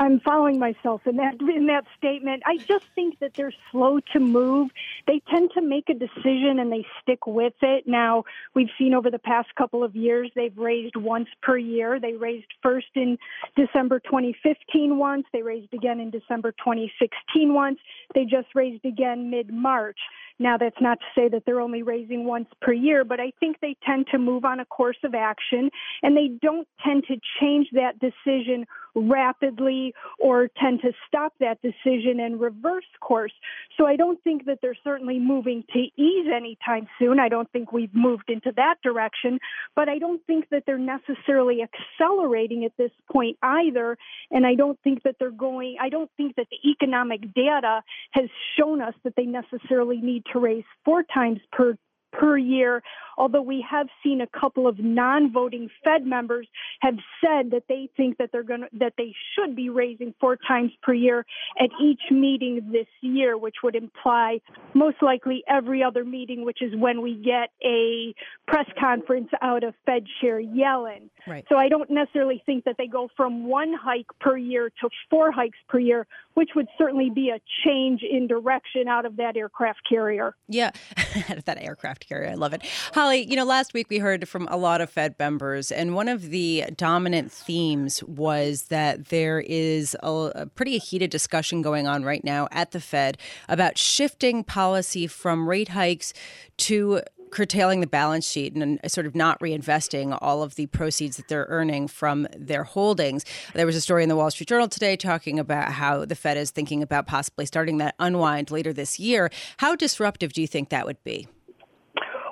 I'm 0.00 0.18
following 0.20 0.58
myself 0.58 1.02
in 1.04 1.16
that 1.16 1.34
in 1.42 1.66
that 1.66 1.84
statement. 1.98 2.42
I 2.46 2.56
just 2.56 2.86
think 2.94 3.18
that 3.18 3.34
they're 3.34 3.52
slow 3.70 4.00
to 4.14 4.18
move. 4.18 4.70
They 5.06 5.20
tend 5.30 5.50
to 5.52 5.60
make 5.60 5.90
a 5.90 5.94
decision 5.94 6.58
and 6.58 6.72
they 6.72 6.86
stick 7.02 7.26
with 7.26 7.52
it. 7.60 7.86
Now, 7.86 8.24
we've 8.54 8.70
seen 8.78 8.94
over 8.94 9.10
the 9.10 9.18
past 9.18 9.54
couple 9.56 9.84
of 9.84 9.94
years 9.94 10.30
they've 10.34 10.56
raised 10.56 10.96
once 10.96 11.28
per 11.42 11.58
year. 11.58 12.00
They 12.00 12.14
raised 12.14 12.46
first 12.62 12.86
in 12.94 13.18
December 13.56 14.00
2015 14.00 14.96
once, 14.96 15.26
they 15.34 15.42
raised 15.42 15.74
again 15.74 16.00
in 16.00 16.10
December 16.10 16.52
2016 16.52 17.52
once. 17.52 17.78
They 18.14 18.24
just 18.24 18.48
raised 18.54 18.86
again 18.86 19.28
mid-March. 19.28 19.98
Now, 20.40 20.56
that's 20.56 20.80
not 20.80 20.98
to 21.00 21.06
say 21.14 21.28
that 21.28 21.42
they're 21.44 21.60
only 21.60 21.82
raising 21.82 22.24
once 22.24 22.48
per 22.62 22.72
year, 22.72 23.04
but 23.04 23.20
I 23.20 23.30
think 23.38 23.58
they 23.60 23.76
tend 23.86 24.06
to 24.10 24.18
move 24.18 24.46
on 24.46 24.58
a 24.58 24.64
course 24.64 24.96
of 25.04 25.14
action 25.14 25.70
and 26.02 26.16
they 26.16 26.28
don't 26.40 26.66
tend 26.82 27.04
to 27.08 27.16
change 27.38 27.68
that 27.72 27.98
decision 28.00 28.64
rapidly 28.94 29.94
or 30.18 30.48
tend 30.60 30.80
to 30.82 30.92
stop 31.06 31.32
that 31.40 31.58
decision 31.62 32.20
and 32.20 32.40
reverse 32.40 32.84
course. 33.00 33.32
So 33.76 33.86
I 33.86 33.96
don't 33.96 34.22
think 34.24 34.46
that 34.46 34.58
they're 34.62 34.76
certainly 34.82 35.18
moving 35.18 35.64
to 35.72 35.78
ease 35.78 36.26
anytime 36.34 36.88
soon. 36.98 37.20
I 37.20 37.28
don't 37.28 37.50
think 37.52 37.72
we've 37.72 37.94
moved 37.94 38.30
into 38.30 38.52
that 38.56 38.76
direction, 38.82 39.38
but 39.76 39.88
I 39.88 39.98
don't 39.98 40.24
think 40.26 40.48
that 40.50 40.64
they're 40.66 40.78
necessarily 40.78 41.60
accelerating 41.62 42.64
at 42.64 42.72
this 42.76 42.90
point 43.12 43.36
either. 43.42 43.96
And 44.30 44.46
I 44.46 44.54
don't 44.54 44.78
think 44.82 45.02
that 45.04 45.16
they're 45.18 45.30
going, 45.30 45.76
I 45.80 45.88
don't 45.88 46.10
think 46.16 46.36
that 46.36 46.46
the 46.50 46.70
economic 46.70 47.32
data 47.34 47.82
has 48.12 48.28
shown 48.58 48.80
us 48.80 48.94
that 49.04 49.14
they 49.16 49.24
necessarily 49.24 50.00
need 50.00 50.24
to 50.32 50.38
raise 50.38 50.64
four 50.84 51.02
times 51.02 51.40
per 51.52 51.76
per 52.12 52.36
year. 52.36 52.82
Although 53.16 53.42
we 53.42 53.64
have 53.70 53.88
seen 54.02 54.22
a 54.22 54.26
couple 54.26 54.66
of 54.66 54.78
non-voting 54.78 55.68
Fed 55.84 56.06
members 56.06 56.48
have 56.80 56.94
said 57.20 57.50
that 57.50 57.64
they 57.68 57.90
think 57.96 58.16
that 58.16 58.30
they're 58.32 58.42
going 58.42 58.62
to 58.62 58.68
that 58.78 58.94
they 58.96 59.14
should 59.34 59.54
be 59.54 59.68
raising 59.68 60.14
four 60.20 60.36
times 60.48 60.72
per 60.82 60.94
year 60.94 61.26
at 61.58 61.68
each 61.82 62.00
meeting 62.10 62.70
this 62.72 62.86
year, 63.02 63.36
which 63.36 63.56
would 63.62 63.76
imply 63.76 64.40
most 64.72 65.02
likely 65.02 65.44
every 65.48 65.82
other 65.82 66.04
meeting, 66.04 66.44
which 66.44 66.62
is 66.62 66.74
when 66.74 67.02
we 67.02 67.14
get 67.14 67.50
a 67.62 68.14
press 68.46 68.66
conference 68.78 69.28
out 69.42 69.64
of 69.64 69.74
Fed 69.84 70.04
Chair 70.20 70.40
Yellen. 70.40 71.10
Right. 71.26 71.44
So 71.50 71.56
I 71.56 71.68
don't 71.68 71.90
necessarily 71.90 72.42
think 72.46 72.64
that 72.64 72.76
they 72.78 72.86
go 72.86 73.08
from 73.16 73.46
one 73.46 73.74
hike 73.74 74.06
per 74.18 74.36
year 74.36 74.70
to 74.80 74.88
four 75.10 75.30
hikes 75.30 75.58
per 75.68 75.78
year, 75.78 76.06
which 76.34 76.50
would 76.54 76.68
certainly 76.78 77.10
be 77.10 77.30
a 77.30 77.40
change 77.64 78.02
in 78.02 78.26
direction 78.26 78.88
out 78.88 79.04
of 79.04 79.16
that 79.16 79.36
aircraft 79.36 79.80
carrier. 79.88 80.34
Yeah, 80.48 80.70
that 81.44 81.58
aircraft 81.60 82.08
carrier. 82.08 82.30
I 82.30 82.34
love 82.34 82.52
it. 82.52 82.62
Holly, 82.94 83.28
you 83.28 83.36
know, 83.36 83.44
last 83.44 83.74
week 83.74 83.88
we 83.90 83.98
heard 83.98 84.28
from 84.28 84.46
a 84.50 84.56
lot 84.56 84.80
of 84.80 84.90
Fed 84.90 85.14
members, 85.18 85.72
and 85.72 85.94
one 85.94 86.08
of 86.08 86.30
the 86.30 86.64
dominant 86.76 87.32
themes 87.32 88.02
was 88.04 88.64
that 88.64 89.06
there 89.06 89.40
is 89.40 89.96
a, 90.02 90.10
a 90.34 90.46
pretty 90.46 90.78
heated 90.78 91.10
discussion 91.10 91.62
going 91.62 91.86
on 91.86 92.04
right 92.04 92.24
now 92.24 92.48
at 92.52 92.70
the 92.70 92.80
Fed 92.80 93.18
about 93.48 93.76
shifting 93.76 94.44
policy 94.44 95.06
from 95.06 95.48
rate 95.48 95.68
hikes 95.68 96.12
to 96.56 97.00
curtailing 97.30 97.80
the 97.80 97.86
balance 97.86 98.28
sheet 98.28 98.54
and 98.54 98.80
uh, 98.82 98.88
sort 98.88 99.06
of 99.06 99.14
not 99.14 99.38
reinvesting 99.40 100.16
all 100.20 100.42
of 100.42 100.54
the 100.54 100.66
proceeds 100.66 101.16
that 101.16 101.28
they're 101.28 101.46
earning 101.48 101.88
from 101.88 102.26
their 102.36 102.64
holdings. 102.64 103.24
There 103.54 103.66
was 103.66 103.76
a 103.76 103.80
story 103.80 104.02
in 104.02 104.08
the 104.08 104.16
Wall 104.16 104.30
Street 104.30 104.48
Journal 104.48 104.68
today 104.68 104.96
talking 104.96 105.38
about 105.38 105.72
how 105.72 106.04
the 106.04 106.14
Fed 106.14 106.36
is 106.36 106.50
thinking 106.50 106.82
about 106.82 107.06
possibly 107.06 107.46
starting 107.46 107.78
that 107.78 107.94
unwind 107.98 108.50
later 108.50 108.72
this 108.72 108.98
year. 108.98 109.30
How 109.58 109.74
disruptive 109.74 110.32
do 110.32 110.40
you 110.40 110.46
think 110.46 110.68
that 110.70 110.86
would 110.86 111.02
be? 111.04 111.28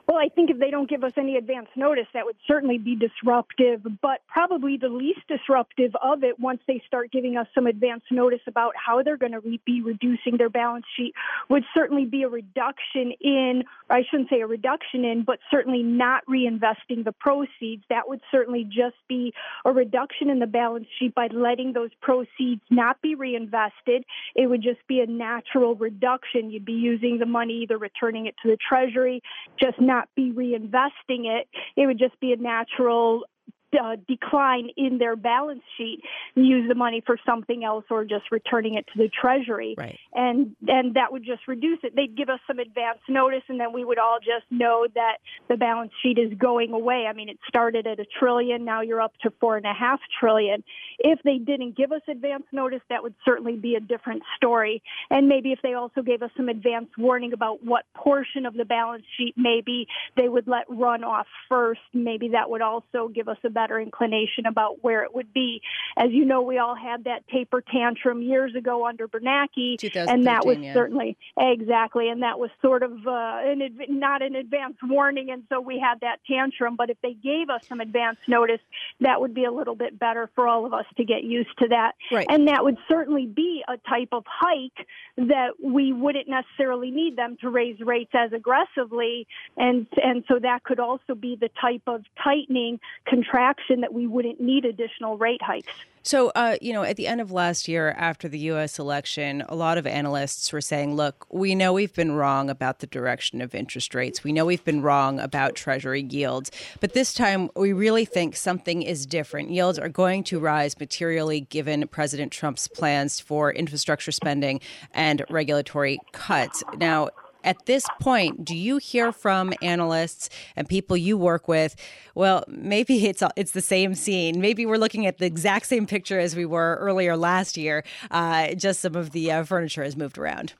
Well, 0.08 0.16
I 0.16 0.30
think 0.30 0.48
if 0.48 0.58
they 0.58 0.70
don't 0.70 0.88
give 0.88 1.04
us 1.04 1.12
any 1.18 1.36
advance 1.36 1.68
notice, 1.76 2.06
that 2.14 2.24
would 2.24 2.36
certainly 2.46 2.78
be 2.78 2.96
disruptive, 2.96 3.86
but 4.00 4.22
probably 4.26 4.78
the 4.78 4.88
least 4.88 5.20
disruptive 5.28 5.94
of 6.02 6.24
it 6.24 6.40
once 6.40 6.60
they 6.66 6.82
start 6.86 7.12
giving 7.12 7.36
us 7.36 7.46
some 7.54 7.66
advance 7.66 8.02
notice 8.10 8.40
about 8.46 8.72
how 8.74 9.02
they're 9.02 9.18
going 9.18 9.32
to 9.32 9.40
re- 9.40 9.60
be 9.66 9.82
reducing 9.82 10.38
their 10.38 10.48
balance 10.48 10.86
sheet 10.96 11.12
would 11.50 11.62
certainly 11.74 12.06
be 12.06 12.22
a 12.22 12.28
reduction 12.28 13.12
in, 13.20 13.64
I 13.90 14.00
shouldn't 14.10 14.30
say 14.30 14.40
a 14.40 14.46
reduction 14.46 15.04
in, 15.04 15.24
but 15.24 15.40
certainly 15.50 15.82
not 15.82 16.24
reinvesting 16.24 17.04
the 17.04 17.12
proceeds. 17.12 17.84
That 17.90 18.08
would 18.08 18.22
certainly 18.30 18.64
just 18.64 18.96
be 19.10 19.34
a 19.66 19.72
reduction 19.72 20.30
in 20.30 20.38
the 20.38 20.46
balance 20.46 20.86
sheet 20.98 21.14
by 21.14 21.26
letting 21.26 21.74
those 21.74 21.90
proceeds 22.00 22.62
not 22.70 23.02
be 23.02 23.14
reinvested. 23.14 24.04
It 24.34 24.46
would 24.46 24.62
just 24.62 24.80
be 24.88 25.00
a 25.00 25.06
natural 25.06 25.74
reduction. 25.74 26.50
You'd 26.50 26.64
be 26.64 26.72
using 26.72 27.18
the 27.18 27.26
money, 27.26 27.64
either 27.64 27.76
returning 27.76 28.24
it 28.24 28.36
to 28.42 28.48
the 28.48 28.56
Treasury, 28.56 29.22
just 29.60 29.78
not 29.78 29.97
not 29.98 30.08
be 30.14 30.32
reinvesting 30.32 31.26
it. 31.26 31.48
It 31.76 31.86
would 31.86 31.98
just 31.98 32.18
be 32.20 32.32
a 32.32 32.36
natural 32.36 33.24
uh, 33.72 33.96
decline 34.06 34.68
in 34.76 34.98
their 34.98 35.16
balance 35.16 35.62
sheet 35.76 36.00
use 36.34 36.68
the 36.68 36.74
money 36.74 37.02
for 37.04 37.18
something 37.26 37.64
else 37.64 37.84
or 37.90 38.04
just 38.04 38.30
returning 38.30 38.74
it 38.74 38.86
to 38.92 38.98
the 38.98 39.08
treasury. 39.08 39.74
Right. 39.76 39.98
and 40.14 40.56
and 40.66 40.94
that 40.94 41.12
would 41.12 41.24
just 41.24 41.46
reduce 41.46 41.78
it. 41.82 41.94
They'd 41.94 42.16
give 42.16 42.28
us 42.28 42.40
some 42.46 42.58
advance 42.58 42.98
notice 43.08 43.42
and 43.48 43.60
then 43.60 43.72
we 43.72 43.84
would 43.84 43.98
all 43.98 44.18
just 44.20 44.50
know 44.50 44.86
that 44.94 45.18
the 45.48 45.56
balance 45.56 45.92
sheet 46.02 46.18
is 46.18 46.32
going 46.38 46.72
away. 46.72 47.06
I 47.08 47.12
mean 47.12 47.28
it 47.28 47.38
started 47.48 47.86
at 47.86 48.00
a 48.00 48.06
trillion 48.18 48.64
now 48.64 48.80
you're 48.80 49.00
up 49.00 49.12
to 49.22 49.32
four 49.40 49.56
and 49.56 49.66
a 49.66 49.74
half 49.74 50.00
trillion. 50.18 50.64
If 50.98 51.20
they 51.22 51.38
didn't 51.38 51.76
give 51.76 51.92
us 51.92 52.02
advance 52.08 52.44
notice 52.52 52.82
that 52.88 53.02
would 53.02 53.14
certainly 53.24 53.56
be 53.56 53.74
a 53.74 53.80
different 53.80 54.22
story. 54.36 54.82
And 55.10 55.28
maybe 55.28 55.52
if 55.52 55.60
they 55.62 55.74
also 55.74 56.02
gave 56.02 56.22
us 56.22 56.30
some 56.36 56.48
advance 56.48 56.88
warning 56.96 57.32
about 57.32 57.64
what 57.64 57.84
portion 57.94 58.46
of 58.46 58.54
the 58.54 58.64
balance 58.64 59.04
sheet 59.16 59.34
maybe 59.36 59.86
they 60.16 60.28
would 60.28 60.48
let 60.48 60.64
run 60.68 61.04
off 61.04 61.26
first 61.48 61.80
maybe 61.92 62.28
that 62.28 62.48
would 62.48 62.62
also 62.62 63.08
give 63.14 63.28
us 63.28 63.36
a 63.44 63.50
better 63.58 63.80
inclination 63.80 64.46
about 64.46 64.84
where 64.84 65.02
it 65.02 65.12
would 65.12 65.34
be. 65.34 65.60
As 65.96 66.12
you 66.12 66.24
know, 66.24 66.42
we 66.42 66.58
all 66.58 66.76
had 66.76 67.04
that 67.04 67.26
taper 67.26 67.60
tantrum 67.60 68.22
years 68.22 68.54
ago 68.54 68.86
under 68.86 69.08
Bernanke, 69.08 69.76
and 69.96 70.28
that 70.28 70.46
was 70.46 70.58
yeah. 70.58 70.74
certainly 70.74 71.16
exactly, 71.36 72.08
and 72.08 72.22
that 72.22 72.38
was 72.38 72.50
sort 72.62 72.84
of 72.84 72.92
uh, 73.04 73.38
an, 73.42 73.60
not 73.88 74.22
an 74.22 74.36
advance 74.36 74.76
warning, 74.84 75.30
and 75.30 75.42
so 75.48 75.60
we 75.60 75.80
had 75.80 75.98
that 76.02 76.20
tantrum. 76.24 76.76
But 76.76 76.88
if 76.90 76.98
they 77.02 77.14
gave 77.14 77.50
us 77.50 77.62
some 77.68 77.80
advance 77.80 78.18
notice, 78.28 78.60
that 79.00 79.20
would 79.20 79.34
be 79.34 79.44
a 79.44 79.50
little 79.50 79.74
bit 79.74 79.98
better 79.98 80.30
for 80.36 80.46
all 80.46 80.64
of 80.64 80.72
us 80.72 80.86
to 80.96 81.04
get 81.04 81.24
used 81.24 81.58
to 81.58 81.66
that, 81.68 81.96
right. 82.12 82.28
and 82.30 82.46
that 82.46 82.62
would 82.62 82.78
certainly 82.86 83.26
be 83.26 83.64
a 83.66 83.76
type 83.88 84.10
of 84.12 84.22
hike 84.24 84.86
that 85.16 85.54
we 85.60 85.92
wouldn't 85.92 86.28
necessarily 86.28 86.92
need 86.92 87.16
them 87.16 87.36
to 87.40 87.50
raise 87.50 87.80
rates 87.80 88.12
as 88.14 88.32
aggressively, 88.32 89.26
and 89.56 89.88
and 90.00 90.22
so 90.28 90.38
that 90.38 90.62
could 90.62 90.78
also 90.78 91.16
be 91.16 91.36
the 91.40 91.50
type 91.60 91.82
of 91.88 92.04
tightening 92.22 92.78
contraction 93.04 93.47
that 93.80 93.92
we 93.92 94.06
wouldn't 94.06 94.40
need 94.40 94.64
additional 94.64 95.16
rate 95.16 95.42
hikes. 95.42 95.72
So, 96.02 96.30
uh, 96.34 96.56
you 96.62 96.72
know, 96.72 96.84
at 96.84 96.96
the 96.96 97.06
end 97.06 97.20
of 97.20 97.32
last 97.32 97.68
year, 97.68 97.90
after 97.90 98.28
the 98.28 98.38
U.S. 98.38 98.78
election, 98.78 99.42
a 99.48 99.54
lot 99.54 99.76
of 99.76 99.86
analysts 99.86 100.50
were 100.52 100.60
saying, 100.60 100.94
look, 100.94 101.26
we 101.30 101.54
know 101.54 101.72
we've 101.72 101.92
been 101.92 102.12
wrong 102.12 102.48
about 102.48 102.78
the 102.78 102.86
direction 102.86 103.42
of 103.42 103.54
interest 103.54 103.94
rates. 103.94 104.24
We 104.24 104.32
know 104.32 104.46
we've 104.46 104.64
been 104.64 104.80
wrong 104.80 105.20
about 105.20 105.54
Treasury 105.54 106.02
yields. 106.02 106.50
But 106.80 106.94
this 106.94 107.12
time, 107.12 107.50
we 107.56 107.74
really 107.74 108.06
think 108.06 108.36
something 108.36 108.80
is 108.80 109.04
different. 109.04 109.50
Yields 109.50 109.78
are 109.78 109.90
going 109.90 110.24
to 110.24 110.38
rise 110.38 110.78
materially 110.80 111.40
given 111.40 111.86
President 111.88 112.32
Trump's 112.32 112.68
plans 112.68 113.20
for 113.20 113.52
infrastructure 113.52 114.12
spending 114.12 114.60
and 114.94 115.24
regulatory 115.28 115.98
cuts. 116.12 116.62
Now, 116.78 117.10
at 117.48 117.64
this 117.64 117.86
point, 117.98 118.44
do 118.44 118.54
you 118.54 118.76
hear 118.76 119.10
from 119.10 119.54
analysts 119.62 120.28
and 120.54 120.68
people 120.68 120.98
you 120.98 121.16
work 121.16 121.48
with? 121.48 121.76
Well, 122.14 122.44
maybe 122.46 123.06
it's 123.06 123.22
it's 123.36 123.52
the 123.52 123.62
same 123.62 123.94
scene. 123.94 124.38
Maybe 124.38 124.66
we're 124.66 124.76
looking 124.76 125.06
at 125.06 125.16
the 125.16 125.24
exact 125.24 125.64
same 125.64 125.86
picture 125.86 126.18
as 126.18 126.36
we 126.36 126.44
were 126.44 126.76
earlier 126.78 127.16
last 127.16 127.56
year. 127.56 127.84
Uh, 128.10 128.54
just 128.54 128.80
some 128.80 128.94
of 128.94 129.12
the 129.12 129.32
uh, 129.32 129.44
furniture 129.44 129.82
has 129.82 129.96
moved 129.96 130.18
around. 130.18 130.52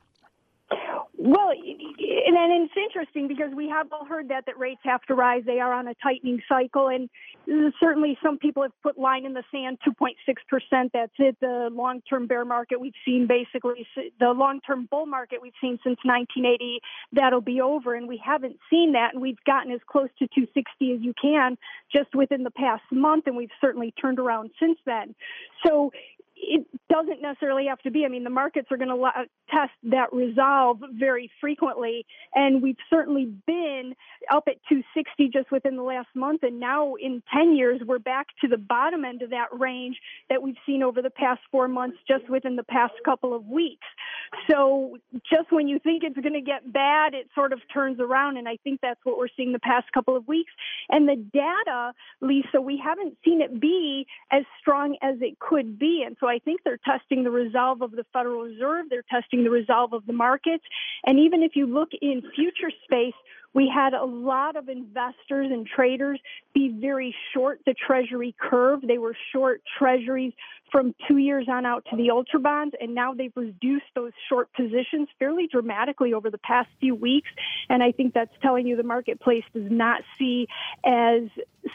Well, 1.18 1.50
and 1.50 2.36
then 2.36 2.50
it's 2.62 2.72
interesting 2.76 3.28
because 3.28 3.52
we 3.54 3.68
have 3.68 3.92
all 3.92 4.06
heard 4.06 4.28
that 4.30 4.46
that 4.46 4.58
rates 4.58 4.80
have 4.84 5.02
to 5.02 5.14
rise. 5.14 5.42
They 5.44 5.60
are 5.60 5.74
on 5.74 5.88
a 5.88 5.94
tightening 6.02 6.40
cycle, 6.48 6.88
and 6.88 7.10
Mm, 7.48 7.72
certainly 7.80 8.18
some 8.22 8.36
people 8.38 8.62
have 8.62 8.72
put 8.82 8.98
line 8.98 9.24
in 9.24 9.32
the 9.32 9.42
sand, 9.50 9.78
2.6 9.86 10.14
percent. 10.48 10.90
That's 10.92 11.12
it. 11.18 11.36
The 11.40 11.70
long-term 11.72 12.26
bear 12.26 12.44
market 12.44 12.80
we've 12.80 12.92
seen, 13.04 13.26
basically 13.26 13.86
the 14.20 14.30
long-term 14.32 14.88
bull 14.90 15.06
market 15.06 15.40
we've 15.40 15.52
seen 15.60 15.78
since 15.82 15.98
1980, 16.04 16.80
that'll 17.12 17.40
be 17.40 17.60
over, 17.60 17.94
and 17.94 18.06
we 18.06 18.20
haven't 18.22 18.56
seen 18.68 18.92
that, 18.92 19.14
and 19.14 19.22
we've 19.22 19.42
gotten 19.46 19.72
as 19.72 19.80
close 19.86 20.10
to 20.18 20.26
260 20.26 20.92
as 20.92 21.00
you 21.00 21.14
can 21.20 21.56
just 21.90 22.14
within 22.14 22.42
the 22.42 22.50
past 22.50 22.82
month, 22.90 23.26
and 23.26 23.36
we've 23.36 23.50
certainly 23.60 23.94
turned 24.00 24.18
around 24.18 24.50
since 24.60 24.78
then. 24.84 25.14
So 25.64 25.90
it 26.40 26.66
doesn't 26.90 27.20
necessarily 27.20 27.66
have 27.66 27.78
to 27.80 27.90
be. 27.90 28.04
I 28.04 28.08
mean, 28.08 28.24
the 28.24 28.30
markets 28.30 28.68
are 28.70 28.76
going 28.76 28.88
to 28.88 29.02
uh, 29.02 29.24
test 29.50 29.72
that 29.84 30.12
resolve 30.12 30.78
very 30.92 31.30
frequently, 31.40 32.06
and 32.34 32.62
we've 32.62 32.76
certainly 32.90 33.26
been 33.46 33.94
up 34.32 34.44
at 34.46 34.56
260 34.68 35.28
just 35.28 35.50
within 35.50 35.76
the 35.76 35.82
last 35.82 36.08
month, 36.14 36.42
and 36.42 36.60
now 36.60 36.94
in 36.94 37.22
10 37.34 37.56
years 37.56 37.80
we're 37.86 37.98
back 37.98 38.28
to 38.40 38.48
the 38.48 38.56
bottom 38.56 39.04
end 39.04 39.22
of 39.22 39.30
that 39.30 39.48
range 39.52 39.96
that 40.30 40.42
we've 40.42 40.56
seen 40.66 40.82
over 40.82 41.02
the 41.02 41.10
past 41.10 41.40
four 41.50 41.68
months, 41.68 41.98
just 42.06 42.28
within 42.28 42.56
the 42.56 42.64
past 42.64 42.94
couple 43.04 43.34
of 43.34 43.46
weeks. 43.46 43.86
So, 44.50 44.98
just 45.30 45.50
when 45.50 45.68
you 45.68 45.78
think 45.78 46.02
it's 46.04 46.18
going 46.18 46.34
to 46.34 46.40
get 46.40 46.72
bad, 46.72 47.14
it 47.14 47.28
sort 47.34 47.52
of 47.52 47.60
turns 47.72 47.98
around, 48.00 48.36
and 48.36 48.48
I 48.48 48.56
think 48.62 48.80
that's 48.80 49.00
what 49.04 49.18
we're 49.18 49.28
seeing 49.36 49.52
the 49.52 49.58
past 49.58 49.90
couple 49.92 50.16
of 50.16 50.26
weeks. 50.28 50.52
And 50.90 51.08
the 51.08 51.16
data, 51.16 51.92
Lisa, 52.20 52.60
we 52.60 52.80
haven't 52.82 53.16
seen 53.24 53.40
it 53.40 53.60
be 53.60 54.06
as 54.30 54.42
strong 54.60 54.96
as 55.02 55.16
it 55.20 55.38
could 55.38 55.78
be, 55.78 56.02
and 56.06 56.16
so 56.20 56.27
I 56.28 56.38
think 56.38 56.60
they're 56.64 56.80
testing 56.84 57.24
the 57.24 57.30
resolve 57.30 57.82
of 57.82 57.92
the 57.92 58.04
Federal 58.12 58.42
Reserve, 58.42 58.86
they're 58.90 59.04
testing 59.10 59.44
the 59.44 59.50
resolve 59.50 59.92
of 59.92 60.06
the 60.06 60.12
markets. 60.12 60.64
And 61.04 61.18
even 61.18 61.42
if 61.42 61.56
you 61.56 61.66
look 61.66 61.90
in 62.00 62.22
future 62.34 62.70
space, 62.84 63.14
we 63.54 63.70
had 63.72 63.94
a 63.94 64.04
lot 64.04 64.56
of 64.56 64.68
investors 64.68 65.48
and 65.50 65.66
traders 65.66 66.20
be 66.54 66.68
very 66.68 67.14
short 67.32 67.60
the 67.66 67.74
treasury 67.74 68.34
curve. 68.38 68.80
They 68.86 68.98
were 68.98 69.16
short 69.32 69.62
treasuries 69.78 70.32
from 70.70 70.94
two 71.08 71.16
years 71.16 71.46
on 71.48 71.64
out 71.64 71.86
to 71.90 71.96
the 71.96 72.10
ultra 72.10 72.38
bonds, 72.38 72.74
and 72.78 72.94
now 72.94 73.14
they've 73.14 73.32
reduced 73.34 73.86
those 73.94 74.12
short 74.28 74.52
positions 74.52 75.08
fairly 75.18 75.46
dramatically 75.46 76.12
over 76.12 76.30
the 76.30 76.38
past 76.38 76.68
few 76.78 76.94
weeks. 76.94 77.30
And 77.70 77.82
I 77.82 77.90
think 77.90 78.12
that's 78.12 78.34
telling 78.42 78.66
you 78.66 78.76
the 78.76 78.82
marketplace 78.82 79.44
does 79.54 79.70
not 79.70 80.02
see 80.18 80.46
as 80.84 81.22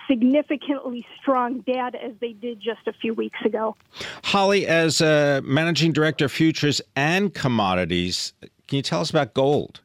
significantly 0.08 1.06
strong 1.20 1.62
data 1.62 2.04
as 2.04 2.12
they 2.22 2.34
did 2.34 2.60
just 2.60 2.88
a 2.88 2.94
few 2.94 3.16
weeks 3.16 3.40
ago. 3.44 3.76
Holly, 4.24 4.68
as 4.68 5.02
managing 5.02 5.92
director 5.92 6.26
of 6.26 6.32
futures 6.32 6.80
and 6.96 7.34
commodities, 7.34 8.34
can 8.68 8.78
you 8.78 8.84
tell 8.84 9.02
us 9.02 9.10
about 9.10 9.34
gold? 9.34 9.82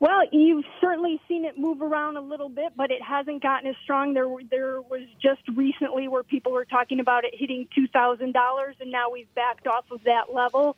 Well, 0.00 0.22
you've 0.30 0.64
certainly 0.80 1.20
seen 1.26 1.44
it 1.44 1.58
move 1.58 1.82
around 1.82 2.16
a 2.16 2.20
little 2.20 2.48
bit, 2.48 2.72
but 2.76 2.92
it 2.92 3.02
hasn't 3.02 3.42
gotten 3.42 3.68
as 3.68 3.76
strong. 3.82 4.14
There, 4.14 4.28
there 4.48 4.80
was 4.80 5.02
just 5.20 5.40
recently 5.56 6.06
where 6.06 6.22
people 6.22 6.52
were 6.52 6.64
talking 6.64 7.00
about 7.00 7.24
it 7.24 7.34
hitting 7.36 7.66
two 7.74 7.88
thousand 7.88 8.32
dollars, 8.32 8.76
and 8.80 8.92
now 8.92 9.10
we've 9.10 9.32
backed 9.34 9.66
off 9.66 9.90
of 9.90 10.04
that 10.04 10.32
level. 10.32 10.76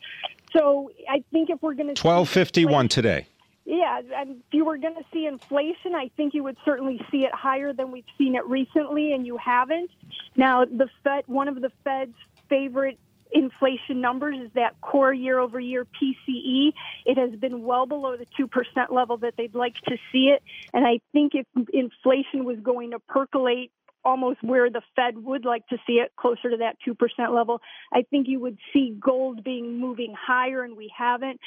So 0.52 0.90
I 1.08 1.22
think 1.32 1.50
if 1.50 1.60
we're 1.60 1.74
going 1.74 1.88
to 1.88 1.94
twelve 1.94 2.28
fifty 2.30 2.64
one 2.64 2.88
today. 2.88 3.26
Yeah, 3.66 4.00
and 4.16 4.30
if 4.36 4.54
you 4.54 4.64
were 4.64 4.78
going 4.78 4.96
to 4.96 5.04
see 5.12 5.26
inflation, 5.26 5.94
I 5.94 6.10
think 6.16 6.34
you 6.34 6.42
would 6.42 6.56
certainly 6.64 7.00
see 7.10 7.24
it 7.24 7.32
higher 7.32 7.72
than 7.72 7.92
we've 7.92 8.04
seen 8.16 8.34
it 8.34 8.44
recently, 8.46 9.12
and 9.12 9.26
you 9.26 9.36
haven't. 9.36 9.90
Now, 10.34 10.64
the 10.64 10.88
Fed, 11.04 11.24
one 11.26 11.46
of 11.46 11.60
the 11.60 11.70
Fed's 11.84 12.16
favorite 12.48 12.98
inflation 13.32 14.00
numbers 14.00 14.36
is 14.40 14.50
that 14.54 14.80
core 14.80 15.12
year 15.12 15.38
over 15.38 15.58
year 15.60 15.84
PCE. 15.84 16.72
It 17.04 17.18
has 17.18 17.38
been 17.38 17.62
well 17.62 17.86
below 17.86 18.16
the 18.16 18.26
2% 18.38 18.48
level 18.90 19.18
that 19.18 19.34
they'd 19.36 19.54
like 19.54 19.74
to 19.86 19.96
see 20.12 20.34
it. 20.34 20.42
And 20.72 20.86
I 20.86 21.00
think 21.12 21.32
if 21.34 21.46
inflation 21.72 22.44
was 22.44 22.58
going 22.60 22.92
to 22.92 22.98
percolate 22.98 23.70
almost 24.04 24.42
where 24.42 24.70
the 24.70 24.82
Fed 24.96 25.18
would 25.18 25.44
like 25.44 25.66
to 25.68 25.76
see 25.86 25.94
it, 25.94 26.12
closer 26.16 26.50
to 26.50 26.56
that 26.58 26.76
2% 26.86 27.34
level. 27.34 27.60
I 27.92 28.02
think 28.02 28.28
you 28.28 28.40
would 28.40 28.58
see 28.72 28.96
gold 29.00 29.44
being 29.44 29.78
moving 29.78 30.14
higher, 30.18 30.62
and 30.62 30.76
we 30.76 30.92
haven't. 30.96 31.40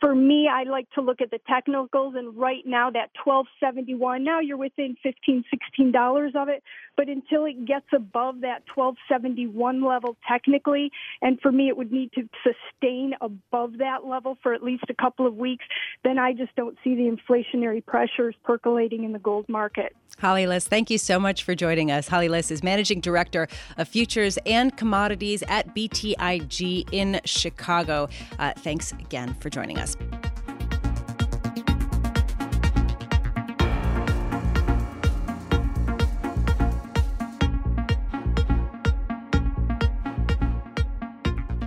For 0.00 0.14
me, 0.14 0.48
I 0.52 0.64
like 0.64 0.90
to 0.92 1.00
look 1.00 1.20
at 1.20 1.30
the 1.30 1.40
technicals, 1.48 2.14
and 2.16 2.36
right 2.36 2.62
now 2.66 2.90
that 2.90 3.10
1271, 3.24 4.24
now 4.24 4.40
you're 4.40 4.56
within 4.56 4.96
15 5.02 5.44
$16 5.78 6.34
of 6.34 6.48
it, 6.48 6.62
but 6.96 7.08
until 7.08 7.44
it 7.44 7.64
gets 7.64 7.86
above 7.94 8.40
that 8.40 8.62
1271 8.74 9.84
level 9.84 10.16
technically, 10.28 10.90
and 11.22 11.40
for 11.40 11.50
me, 11.50 11.68
it 11.68 11.76
would 11.76 11.92
need 11.92 12.12
to 12.12 12.28
sustain 12.42 13.14
above 13.20 13.78
that 13.78 14.04
level 14.04 14.36
for 14.42 14.54
at 14.54 14.62
least 14.62 14.84
a 14.88 14.94
couple 14.94 15.26
of 15.26 15.36
weeks, 15.36 15.64
then 16.04 16.18
I 16.18 16.32
just 16.32 16.54
don't 16.56 16.76
see 16.84 16.94
the 16.94 17.14
inflationary 17.16 17.84
pressures 17.84 18.34
percolating 18.44 19.04
in 19.04 19.12
the 19.12 19.18
gold 19.18 19.48
market. 19.48 19.94
Holly 20.18 20.46
Liss, 20.46 20.66
thank 20.66 20.90
you 20.90 20.98
so 20.98 21.18
much 21.18 21.42
for 21.42 21.54
joining 21.54 21.83
us. 21.90 22.08
Holly 22.08 22.28
Liss 22.28 22.50
is 22.50 22.62
Managing 22.62 23.00
Director 23.00 23.48
of 23.76 23.88
Futures 23.88 24.38
and 24.46 24.76
Commodities 24.76 25.42
at 25.48 25.74
BTIG 25.74 26.88
in 26.92 27.20
Chicago. 27.24 28.08
Uh, 28.38 28.52
thanks 28.58 28.92
again 28.92 29.34
for 29.34 29.50
joining 29.50 29.78
us. 29.78 29.96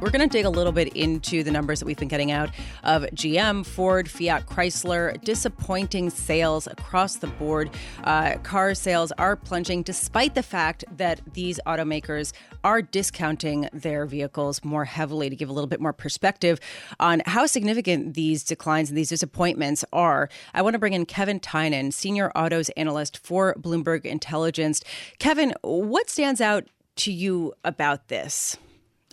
We're 0.07 0.11
going 0.11 0.29
to 0.29 0.37
dig 0.37 0.45
a 0.45 0.49
little 0.49 0.71
bit 0.71 0.93
into 0.93 1.43
the 1.43 1.51
numbers 1.51 1.81
that 1.81 1.85
we've 1.85 1.97
been 1.97 2.07
getting 2.07 2.31
out 2.31 2.49
of 2.85 3.03
GM, 3.13 3.65
Ford, 3.65 4.09
Fiat, 4.09 4.45
Chrysler. 4.45 5.21
Disappointing 5.25 6.11
sales 6.11 6.65
across 6.65 7.17
the 7.17 7.27
board. 7.27 7.69
Uh, 8.05 8.37
car 8.37 8.73
sales 8.73 9.11
are 9.17 9.35
plunging 9.35 9.83
despite 9.83 10.33
the 10.33 10.43
fact 10.43 10.85
that 10.95 11.19
these 11.33 11.59
automakers 11.67 12.31
are 12.63 12.81
discounting 12.81 13.67
their 13.73 14.05
vehicles 14.05 14.63
more 14.63 14.85
heavily 14.85 15.29
to 15.29 15.35
give 15.35 15.49
a 15.49 15.51
little 15.51 15.67
bit 15.67 15.81
more 15.81 15.91
perspective 15.91 16.61
on 17.01 17.21
how 17.25 17.45
significant 17.45 18.13
these 18.13 18.45
declines 18.45 18.87
and 18.87 18.97
these 18.97 19.09
disappointments 19.09 19.83
are. 19.91 20.29
I 20.53 20.61
want 20.61 20.75
to 20.75 20.79
bring 20.79 20.93
in 20.93 21.05
Kevin 21.05 21.41
Tynan, 21.41 21.91
Senior 21.91 22.31
Autos 22.31 22.69
Analyst 22.77 23.17
for 23.17 23.55
Bloomberg 23.55 24.05
Intelligence. 24.05 24.81
Kevin, 25.19 25.53
what 25.63 26.09
stands 26.09 26.39
out 26.39 26.63
to 26.95 27.11
you 27.11 27.53
about 27.65 28.07
this? 28.07 28.57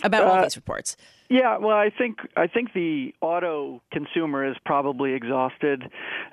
About 0.03 0.25
all 0.25 0.37
uh, 0.37 0.43
these 0.43 0.57
reports? 0.57 0.97
Yeah, 1.31 1.59
well, 1.59 1.77
I 1.77 1.91
think 1.91 2.19
I 2.37 2.47
think 2.47 2.73
the 2.75 3.15
auto 3.21 3.81
consumer 3.91 4.49
is 4.49 4.57
probably 4.65 5.15
exhausted. 5.15 5.83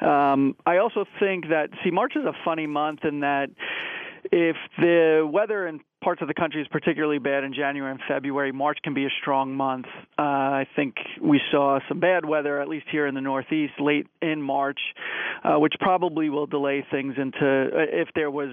Um, 0.02 0.56
I 0.66 0.78
also 0.78 1.06
think 1.20 1.48
that 1.50 1.70
see 1.84 1.92
March 1.92 2.14
is 2.16 2.26
a 2.26 2.34
funny 2.44 2.68
month 2.68 3.06
in 3.06 3.22
that 3.22 3.50
if 4.32 4.56
the 4.78 5.28
weather 5.32 5.68
in 5.68 5.80
parts 6.02 6.22
of 6.22 6.28
the 6.28 6.34
country 6.34 6.62
is 6.62 6.68
particularly 6.68 7.20
bad 7.20 7.44
in 7.44 7.54
January 7.54 7.92
and 7.92 8.02
February, 8.08 8.52
March 8.52 8.80
can 8.84 8.94
be 8.94 9.06
a 9.06 9.10
strong 9.22 9.56
month. 9.56 9.86
Uh, 10.18 10.22
I 10.22 10.68
think 10.76 10.96
we 11.22 11.40
saw 11.52 11.80
some 11.88 12.00
bad 12.00 12.26
weather, 12.26 12.60
at 12.60 12.68
least 12.68 12.88
here 12.92 13.08
in 13.08 13.16
the 13.16 13.22
Northeast, 13.22 13.74
late 13.80 14.08
in 14.22 14.42
March, 14.42 14.80
uh, 15.44 15.60
which 15.60 15.74
probably 15.80 16.30
will 16.30 16.48
delay 16.48 16.86
things 16.92 17.16
into 17.18 17.46
uh, 17.46 17.86
if 17.92 18.10
there 18.16 18.32
was 18.32 18.50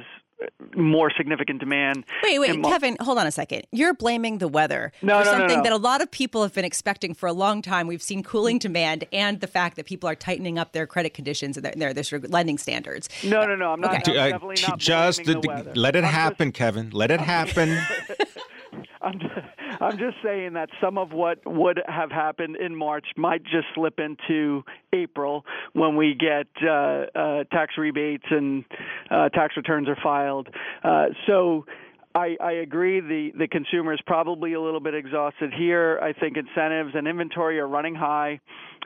more 0.77 1.11
significant 1.17 1.61
demand. 1.61 2.05
Wait, 2.23 2.39
wait, 2.39 2.59
mo- 2.59 2.69
Kevin, 2.69 2.97
hold 3.01 3.19
on 3.19 3.27
a 3.27 3.31
second. 3.31 3.67
You're 3.73 3.95
blaming 3.95 4.39
the 4.39 4.49
weather 4.49 4.93
no, 5.03 5.19
for 5.19 5.25
no, 5.25 5.31
something 5.33 5.59
no, 5.59 5.63
that 5.65 5.73
a 5.73 5.77
lot 5.77 6.01
of 6.01 6.11
people 6.11 6.43
have 6.43 6.55
been 6.55 6.65
expecting 6.65 7.15
for 7.15 7.27
a 7.27 7.33
long 7.33 7.63
time. 7.63 7.87
We've 7.87 8.03
seen 8.03 8.23
cooling 8.23 8.59
demand 8.59 9.05
and 9.13 9.41
the 9.41 9.47
fact 9.47 9.77
that 9.77 9.87
people 9.87 10.09
are 10.09 10.15
tightening 10.15 10.59
up 10.59 10.73
their 10.73 10.87
credit 10.87 11.15
conditions 11.15 11.57
and 11.57 11.65
their, 11.65 11.93
their, 11.93 12.03
their 12.03 12.21
lending 12.21 12.59
standards. 12.59 13.09
No, 13.25 13.47
no, 13.47 13.57
no. 13.57 13.73
I'm 13.73 13.81
not. 13.81 14.09
Okay. 14.09 14.19
I'm 14.19 14.27
uh, 14.27 14.31
definitely 14.31 14.63
not 14.67 14.79
just 14.79 15.25
the, 15.25 15.35
the 15.35 15.73
let 15.75 15.97
it 15.97 16.05
I'm 16.05 16.13
happen, 16.13 16.49
just, 16.49 16.59
Kevin. 16.59 16.91
Let 16.91 17.11
it 17.11 17.21
happen. 17.21 17.79
I'm 19.81 19.99
just, 19.99 20.17
saying 20.23 20.55
that 20.55 20.69
some 20.81 20.99
of 20.99 21.13
what 21.13 21.39
would 21.47 21.81
have 21.87 22.11
happened 22.11 22.57
in 22.57 22.75
March 22.75 23.07
might 23.17 23.45
just 23.45 23.67
slip 23.75 23.99
into 23.99 24.65
April 24.93 25.45
when 25.73 25.97
we 25.97 26.15
get 26.15 26.49
uh, 26.63 27.07
uh, 27.15 27.45
tax 27.45 27.75
rebates 27.79 28.25
and 28.31 28.65
uh, 29.11 29.29
tax 29.29 29.57
returns 29.57 29.89
are 29.89 29.99
filed. 30.03 30.49
Uh, 30.83 31.07
so 31.27 31.65
I, 32.15 32.37
I 32.41 32.53
agree. 32.53 33.01
The 33.01 33.31
the 33.39 33.47
consumer 33.47 33.93
is 33.93 34.01
probably 34.07 34.55
a 34.55 34.61
little 34.61 34.81
bit 34.81 34.95
exhausted 34.95 35.53
here. 35.57 36.01
I 36.03 36.13
think 36.13 36.37
incentives 36.37 36.93
and 36.95 37.07
inventory 37.07 37.61
are 37.61 37.69
running 37.69 37.95
high. 37.95 38.41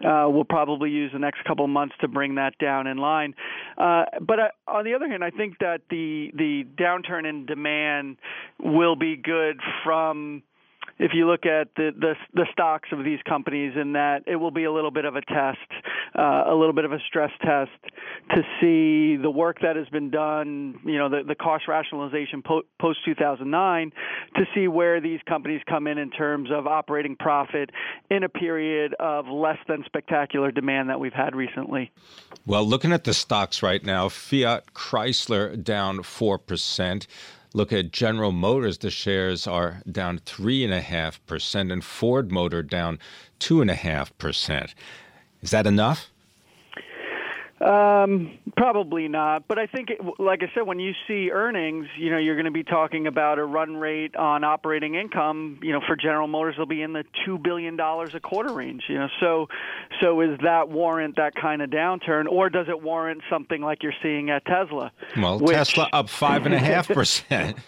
Uh, 0.04 0.26
we'll 0.28 0.44
probably 0.44 0.90
use 0.90 1.12
the 1.12 1.18
next 1.18 1.44
couple 1.44 1.66
months 1.66 1.94
to 2.00 2.08
bring 2.08 2.34
that 2.34 2.58
down 2.58 2.86
in 2.86 2.98
line. 2.98 3.34
Uh, 3.78 4.04
but 4.20 4.38
uh, 4.38 4.48
on 4.66 4.84
the 4.84 4.94
other 4.94 5.08
hand, 5.08 5.22
I 5.24 5.30
think 5.30 5.58
that 5.60 5.82
the 5.88 6.30
the 6.34 6.64
downturn 6.76 7.28
in 7.28 7.46
demand 7.46 8.16
will 8.60 8.96
be 8.96 9.16
good 9.16 9.60
from 9.84 10.42
if 11.02 11.10
you 11.14 11.26
look 11.26 11.44
at 11.46 11.68
the, 11.74 11.90
the, 11.98 12.14
the 12.32 12.46
stocks 12.52 12.88
of 12.92 13.04
these 13.04 13.18
companies, 13.28 13.72
in 13.74 13.94
that 13.94 14.22
it 14.26 14.36
will 14.36 14.52
be 14.52 14.62
a 14.62 14.72
little 14.72 14.92
bit 14.92 15.04
of 15.04 15.16
a 15.16 15.20
test, 15.20 15.58
uh, 16.16 16.44
a 16.46 16.54
little 16.54 16.72
bit 16.72 16.84
of 16.84 16.92
a 16.92 16.98
stress 17.08 17.32
test 17.42 17.70
to 18.30 18.42
see 18.60 19.20
the 19.20 19.30
work 19.30 19.58
that 19.62 19.74
has 19.74 19.88
been 19.88 20.10
done, 20.10 20.78
you 20.84 20.98
know, 20.98 21.08
the, 21.08 21.22
the 21.26 21.34
cost 21.34 21.64
rationalization 21.66 22.40
po- 22.40 22.62
post 22.80 23.00
2009, 23.04 23.90
to 24.36 24.44
see 24.54 24.68
where 24.68 25.00
these 25.00 25.18
companies 25.28 25.60
come 25.68 25.88
in 25.88 25.98
in 25.98 26.10
terms 26.10 26.50
of 26.52 26.68
operating 26.68 27.16
profit 27.16 27.70
in 28.08 28.22
a 28.22 28.28
period 28.28 28.94
of 29.00 29.26
less 29.26 29.58
than 29.66 29.82
spectacular 29.84 30.52
demand 30.52 30.88
that 30.88 31.00
we've 31.00 31.12
had 31.12 31.34
recently. 31.34 31.90
Well, 32.46 32.64
looking 32.64 32.92
at 32.92 33.02
the 33.02 33.14
stocks 33.14 33.60
right 33.60 33.84
now, 33.84 34.08
Fiat 34.08 34.72
Chrysler 34.72 35.60
down 35.60 36.04
four 36.04 36.38
percent. 36.38 37.08
Look 37.54 37.72
at 37.72 37.92
General 37.92 38.32
Motors, 38.32 38.78
the 38.78 38.90
shares 38.90 39.46
are 39.46 39.82
down 39.90 40.20
3.5%, 40.20 41.72
and 41.72 41.84
Ford 41.84 42.32
Motor 42.32 42.62
down 42.62 42.98
2.5%. 43.40 44.74
Is 45.42 45.50
that 45.50 45.66
enough? 45.66 46.11
Um, 47.62 48.38
probably 48.56 49.06
not, 49.06 49.46
but 49.46 49.58
I 49.58 49.66
think, 49.66 49.90
it, 49.90 50.00
like 50.18 50.42
I 50.42 50.50
said, 50.52 50.62
when 50.62 50.80
you 50.80 50.92
see 51.06 51.30
earnings, 51.30 51.86
you 51.96 52.10
know, 52.10 52.18
you're 52.18 52.34
going 52.34 52.46
to 52.46 52.50
be 52.50 52.64
talking 52.64 53.06
about 53.06 53.38
a 53.38 53.44
run 53.44 53.76
rate 53.76 54.16
on 54.16 54.42
operating 54.42 54.96
income. 54.96 55.60
You 55.62 55.72
know, 55.72 55.80
for 55.86 55.94
General 55.94 56.26
Motors, 56.26 56.56
will 56.58 56.66
be 56.66 56.82
in 56.82 56.92
the 56.92 57.04
two 57.24 57.38
billion 57.38 57.76
dollars 57.76 58.14
a 58.14 58.20
quarter 58.20 58.52
range. 58.52 58.84
You 58.88 58.98
know, 58.98 59.08
so 59.20 59.48
so 60.00 60.20
is 60.22 60.38
that 60.42 60.70
warrant 60.70 61.16
that 61.16 61.34
kind 61.36 61.62
of 61.62 61.70
downturn, 61.70 62.26
or 62.26 62.50
does 62.50 62.66
it 62.68 62.82
warrant 62.82 63.22
something 63.30 63.60
like 63.60 63.84
you're 63.84 63.94
seeing 64.02 64.30
at 64.30 64.44
Tesla? 64.44 64.90
Well, 65.16 65.38
which, 65.38 65.56
Tesla 65.56 65.88
up 65.92 66.08
five 66.08 66.46
and 66.46 66.54
a 66.54 66.58
half 66.58 66.88
percent. 66.88 67.58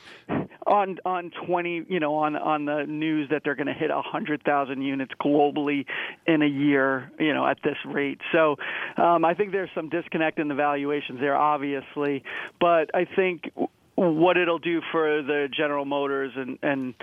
on 0.75 0.99
on 1.05 1.31
20 1.47 1.87
you 1.89 2.01
know 2.01 2.15
on 2.17 2.37
on 2.37 2.65
the 2.65 2.85
news 2.87 3.29
that 3.31 3.43
they're 3.45 3.55
going 3.55 3.67
to 3.67 3.73
hit 3.73 3.91
100,000 3.91 4.83
units 4.83 5.13
globally 5.21 5.87
in 6.27 6.43
a 6.43 6.47
year 6.47 7.11
you 7.19 7.33
know 7.33 7.47
at 7.47 7.59
this 7.63 7.77
rate. 7.87 8.21
So 8.33 8.57
um 8.97 9.25
I 9.25 9.35
think 9.35 9.53
there's 9.53 9.71
some 9.75 9.89
disconnect 9.89 10.39
in 10.39 10.49
the 10.49 10.55
valuations 10.55 11.21
there 11.21 11.37
obviously. 11.37 12.23
But 12.61 12.91
I 12.95 13.05
think 13.05 13.53
what 13.97 14.37
it'll 14.37 14.59
do 14.59 14.81
for 14.91 15.23
the 15.23 15.49
General 15.55 15.85
Motors 15.85 16.33
and, 16.37 16.59
and 16.63 16.95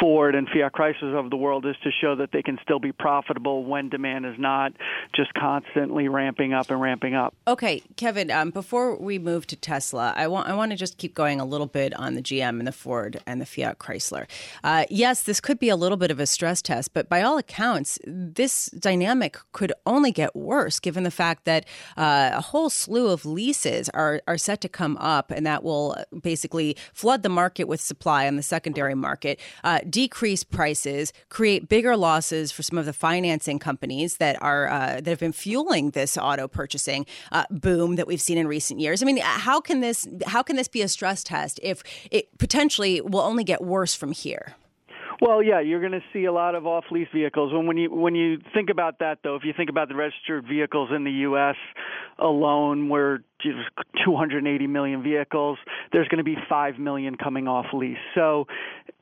Ford 0.00 0.34
and 0.34 0.48
Fiat 0.48 0.72
Chrysler 0.72 1.18
of 1.18 1.30
the 1.30 1.36
world 1.36 1.66
is 1.66 1.76
to 1.82 1.90
show 2.00 2.16
that 2.16 2.30
they 2.32 2.42
can 2.42 2.58
still 2.62 2.78
be 2.78 2.92
profitable 2.92 3.64
when 3.64 3.88
demand 3.88 4.24
is 4.24 4.36
not 4.38 4.72
just 5.14 5.34
constantly 5.34 6.08
ramping 6.08 6.52
up 6.54 6.70
and 6.70 6.80
ramping 6.80 7.14
up. 7.14 7.34
Okay, 7.46 7.82
Kevin. 7.96 8.30
Um, 8.30 8.50
before 8.50 8.96
we 8.96 9.18
move 9.18 9.46
to 9.48 9.56
Tesla, 9.56 10.14
I 10.16 10.28
want 10.28 10.48
I 10.48 10.54
want 10.54 10.72
to 10.72 10.76
just 10.76 10.98
keep 10.98 11.14
going 11.14 11.40
a 11.40 11.44
little 11.44 11.66
bit 11.66 11.94
on 11.94 12.14
the 12.14 12.22
GM 12.22 12.58
and 12.58 12.66
the 12.66 12.72
Ford 12.72 13.20
and 13.26 13.40
the 13.40 13.46
Fiat 13.46 13.78
Chrysler. 13.78 14.26
Uh, 14.64 14.84
yes, 14.88 15.22
this 15.22 15.40
could 15.40 15.58
be 15.58 15.68
a 15.68 15.76
little 15.76 15.98
bit 15.98 16.10
of 16.10 16.18
a 16.18 16.26
stress 16.26 16.62
test, 16.62 16.94
but 16.94 17.08
by 17.08 17.22
all 17.22 17.36
accounts, 17.36 17.98
this 18.04 18.66
dynamic 18.66 19.36
could 19.52 19.72
only 19.86 20.12
get 20.12 20.34
worse 20.34 20.80
given 20.80 21.02
the 21.02 21.10
fact 21.10 21.44
that 21.44 21.66
uh, 21.96 22.30
a 22.32 22.40
whole 22.40 22.70
slew 22.70 23.08
of 23.08 23.26
leases 23.26 23.88
are 23.90 24.22
are 24.26 24.38
set 24.38 24.60
to 24.62 24.68
come 24.68 24.96
up, 24.98 25.30
and 25.30 25.44
that 25.44 25.62
will 25.62 25.96
basically 26.30 26.76
flood 26.92 27.24
the 27.24 27.28
market 27.28 27.64
with 27.64 27.80
supply 27.80 28.28
on 28.28 28.36
the 28.36 28.42
secondary 28.42 28.94
market, 28.94 29.40
uh, 29.64 29.80
decrease 29.88 30.44
prices, 30.44 31.12
create 31.28 31.68
bigger 31.68 31.96
losses 31.96 32.52
for 32.52 32.62
some 32.62 32.78
of 32.78 32.86
the 32.86 32.92
financing 32.92 33.58
companies 33.58 34.18
that 34.18 34.40
are 34.40 34.68
uh, 34.68 35.00
that 35.02 35.06
have 35.06 35.18
been 35.18 35.32
fueling 35.32 35.90
this 35.90 36.16
auto 36.16 36.46
purchasing 36.46 37.04
uh, 37.32 37.44
boom 37.50 37.96
that 37.96 38.06
we've 38.06 38.20
seen 38.20 38.38
in 38.38 38.46
recent 38.46 38.78
years. 38.78 39.02
I 39.02 39.06
mean, 39.06 39.18
how 39.18 39.60
can 39.60 39.80
this 39.80 40.06
how 40.26 40.42
can 40.42 40.54
this 40.54 40.68
be 40.68 40.82
a 40.82 40.88
stress 40.88 41.24
test 41.24 41.58
if 41.62 41.82
it 42.12 42.24
potentially 42.38 43.00
will 43.00 43.26
only 43.32 43.44
get 43.44 43.60
worse 43.62 43.94
from 43.96 44.12
here? 44.12 44.54
Well, 45.20 45.42
yeah, 45.42 45.60
you're 45.60 45.80
going 45.80 45.92
to 45.92 46.02
see 46.14 46.24
a 46.24 46.32
lot 46.32 46.54
of 46.54 46.66
off-lease 46.66 47.08
vehicles. 47.12 47.52
When 47.52 47.66
when 47.66 47.76
you 47.76 47.94
when 47.94 48.14
you 48.14 48.38
think 48.54 48.70
about 48.70 49.00
that, 49.00 49.18
though, 49.22 49.36
if 49.36 49.42
you 49.44 49.52
think 49.54 49.68
about 49.68 49.88
the 49.88 49.94
registered 49.94 50.46
vehicles 50.48 50.88
in 50.94 51.04
the 51.04 51.10
U.S. 51.28 51.56
alone, 52.18 52.88
we're 52.88 53.18
280 53.42 54.66
million 54.66 55.02
vehicles. 55.02 55.58
There's 55.92 56.08
going 56.08 56.18
to 56.18 56.24
be 56.24 56.36
5 56.48 56.78
million 56.78 57.16
coming 57.16 57.48
off 57.48 57.66
lease. 57.74 57.98
So, 58.14 58.46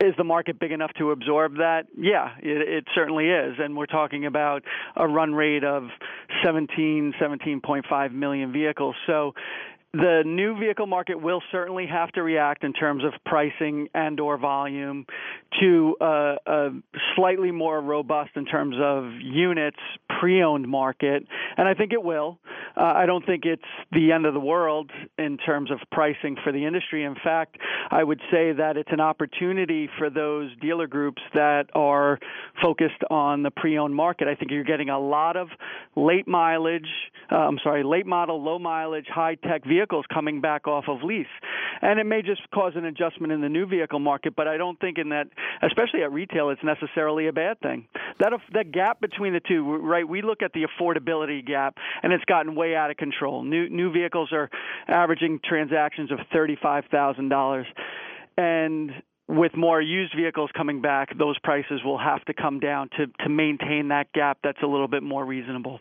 is 0.00 0.14
the 0.16 0.24
market 0.24 0.58
big 0.58 0.72
enough 0.72 0.90
to 0.98 1.12
absorb 1.12 1.58
that? 1.58 1.86
Yeah, 1.96 2.30
it, 2.42 2.68
it 2.68 2.84
certainly 2.96 3.28
is. 3.28 3.54
And 3.60 3.76
we're 3.76 3.86
talking 3.86 4.26
about 4.26 4.64
a 4.96 5.06
run 5.06 5.34
rate 5.34 5.62
of 5.62 5.84
17, 6.44 7.14
17.5 7.20 8.12
million 8.12 8.52
vehicles. 8.52 8.96
So, 9.06 9.34
the 9.98 10.22
new 10.24 10.56
vehicle 10.56 10.86
market 10.86 11.20
will 11.20 11.42
certainly 11.50 11.86
have 11.86 12.12
to 12.12 12.22
react 12.22 12.62
in 12.62 12.72
terms 12.72 13.02
of 13.04 13.12
pricing 13.26 13.88
and 13.94 14.20
or 14.20 14.38
volume 14.38 15.06
to 15.60 15.96
a, 16.00 16.36
a 16.46 16.70
slightly 17.16 17.50
more 17.50 17.80
robust 17.80 18.30
in 18.36 18.44
terms 18.44 18.76
of 18.80 19.10
units 19.20 19.78
pre-owned 20.20 20.68
market 20.68 21.24
and 21.56 21.66
I 21.66 21.74
think 21.74 21.92
it 21.92 22.02
will 22.02 22.38
uh, 22.78 22.92
I 22.94 23.06
don't 23.06 23.24
think 23.26 23.44
it's 23.44 23.62
the 23.92 24.12
end 24.12 24.26
of 24.26 24.34
the 24.34 24.40
world 24.40 24.90
in 25.18 25.36
terms 25.38 25.70
of 25.70 25.78
pricing 25.90 26.36
for 26.42 26.52
the 26.52 26.64
industry 26.64 27.04
in 27.04 27.16
fact 27.16 27.58
I 27.90 28.04
would 28.04 28.20
say 28.30 28.52
that 28.52 28.76
it's 28.76 28.92
an 28.92 29.00
opportunity 29.00 29.88
for 29.98 30.10
those 30.10 30.50
dealer 30.60 30.86
groups 30.86 31.22
that 31.34 31.66
are 31.74 32.18
focused 32.62 33.02
on 33.10 33.42
the 33.42 33.50
pre-owned 33.50 33.94
market 33.94 34.28
I 34.28 34.34
think 34.34 34.50
you're 34.50 34.64
getting 34.64 34.90
a 34.90 34.98
lot 34.98 35.36
of 35.36 35.48
late 35.96 36.28
mileage 36.28 36.88
uh, 37.30 37.36
I'm 37.36 37.58
sorry 37.62 37.82
late 37.82 38.06
model 38.06 38.42
low 38.42 38.58
mileage 38.58 39.08
high 39.08 39.34
tech 39.34 39.64
vehicles 39.64 40.04
coming 40.12 40.40
back 40.40 40.66
off 40.66 40.84
of 40.88 41.02
lease. 41.02 41.26
And 41.80 41.98
it 41.98 42.04
may 42.04 42.22
just 42.22 42.48
cause 42.50 42.72
an 42.76 42.84
adjustment 42.84 43.32
in 43.32 43.40
the 43.40 43.48
new 43.48 43.66
vehicle 43.66 43.98
market, 43.98 44.34
but 44.36 44.48
I 44.48 44.56
don't 44.56 44.78
think 44.80 44.98
in 44.98 45.10
that, 45.10 45.28
especially 45.62 46.02
at 46.02 46.12
retail, 46.12 46.50
it's 46.50 46.62
necessarily 46.62 47.28
a 47.28 47.32
bad 47.32 47.60
thing. 47.60 47.86
That 48.18 48.32
that 48.52 48.72
gap 48.72 49.00
between 49.00 49.32
the 49.32 49.40
two, 49.40 49.76
right? 49.76 50.06
We 50.08 50.22
look 50.22 50.42
at 50.42 50.52
the 50.52 50.66
affordability 50.66 51.44
gap, 51.44 51.76
and 52.02 52.12
it's 52.12 52.24
gotten 52.24 52.54
way 52.54 52.67
out 52.74 52.90
of 52.90 52.96
control. 52.96 53.42
New 53.42 53.68
new 53.68 53.92
vehicles 53.92 54.30
are 54.32 54.50
averaging 54.86 55.40
transactions 55.44 56.10
of 56.10 56.18
thirty-five 56.32 56.84
thousand 56.90 57.28
dollars, 57.28 57.66
and 58.36 58.90
with 59.28 59.54
more 59.56 59.80
used 59.80 60.14
vehicles 60.16 60.50
coming 60.56 60.80
back, 60.80 61.16
those 61.18 61.38
prices 61.38 61.82
will 61.84 61.98
have 61.98 62.24
to 62.24 62.34
come 62.34 62.60
down 62.60 62.88
to 62.96 63.06
to 63.24 63.28
maintain 63.28 63.88
that 63.88 64.12
gap 64.12 64.38
that's 64.42 64.62
a 64.62 64.66
little 64.66 64.88
bit 64.88 65.02
more 65.02 65.24
reasonable. 65.24 65.80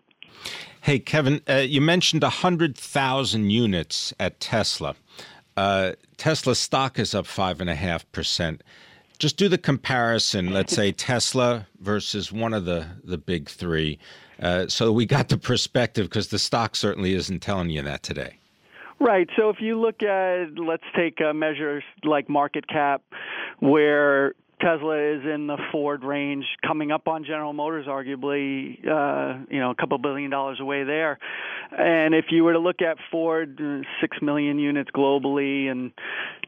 Hey, 0.81 0.99
Kevin, 0.99 1.41
uh, 1.49 1.55
you 1.55 1.81
mentioned 1.81 2.21
100,000 2.21 3.49
units 3.49 4.13
at 4.19 4.39
Tesla. 4.39 4.95
Uh, 5.55 5.93
Tesla 6.17 6.55
stock 6.55 6.99
is 6.99 7.15
up 7.15 7.25
5.5%. 7.25 8.61
Just 9.17 9.37
do 9.37 9.49
the 9.49 9.57
comparison, 9.57 10.51
let's 10.51 10.75
say 10.75 10.91
Tesla 10.91 11.67
versus 11.79 12.31
one 12.31 12.53
of 12.53 12.65
the, 12.65 12.87
the 13.03 13.17
big 13.17 13.49
three. 13.49 13.97
Uh, 14.39 14.67
so 14.67 14.91
we 14.91 15.05
got 15.05 15.29
the 15.29 15.37
perspective 15.37 16.07
because 16.07 16.27
the 16.27 16.39
stock 16.39 16.75
certainly 16.75 17.13
isn't 17.13 17.41
telling 17.41 17.69
you 17.69 17.81
that 17.81 18.03
today. 18.03 18.37
Right. 18.99 19.27
So 19.35 19.49
if 19.49 19.57
you 19.59 19.79
look 19.79 20.01
at, 20.01 20.57
let's 20.57 20.83
take 20.95 21.19
measures 21.33 21.83
like 22.03 22.29
market 22.29 22.67
cap, 22.67 23.01
where 23.59 24.33
Tesla 24.59 24.97
is 24.97 25.23
in 25.23 25.47
the 25.47 25.57
Ford 25.71 26.03
range, 26.03 26.45
coming 26.65 26.91
up 26.91 27.07
on 27.07 27.23
General 27.23 27.53
Motors, 27.53 27.85
arguably, 27.85 28.79
uh, 28.87 29.45
you 29.49 29.59
know, 29.59 29.69
a 29.69 29.75
couple 29.75 29.97
billion 29.99 30.31
dollars 30.31 30.59
away 30.59 30.83
there. 30.83 31.19
And 31.77 32.15
if 32.15 32.25
you 32.31 32.43
were 32.43 32.53
to 32.53 32.59
look 32.59 32.81
at 32.81 32.97
Ford, 33.11 33.59
six 34.01 34.17
million 34.21 34.57
units 34.57 34.89
globally, 34.95 35.69
and 35.69 35.91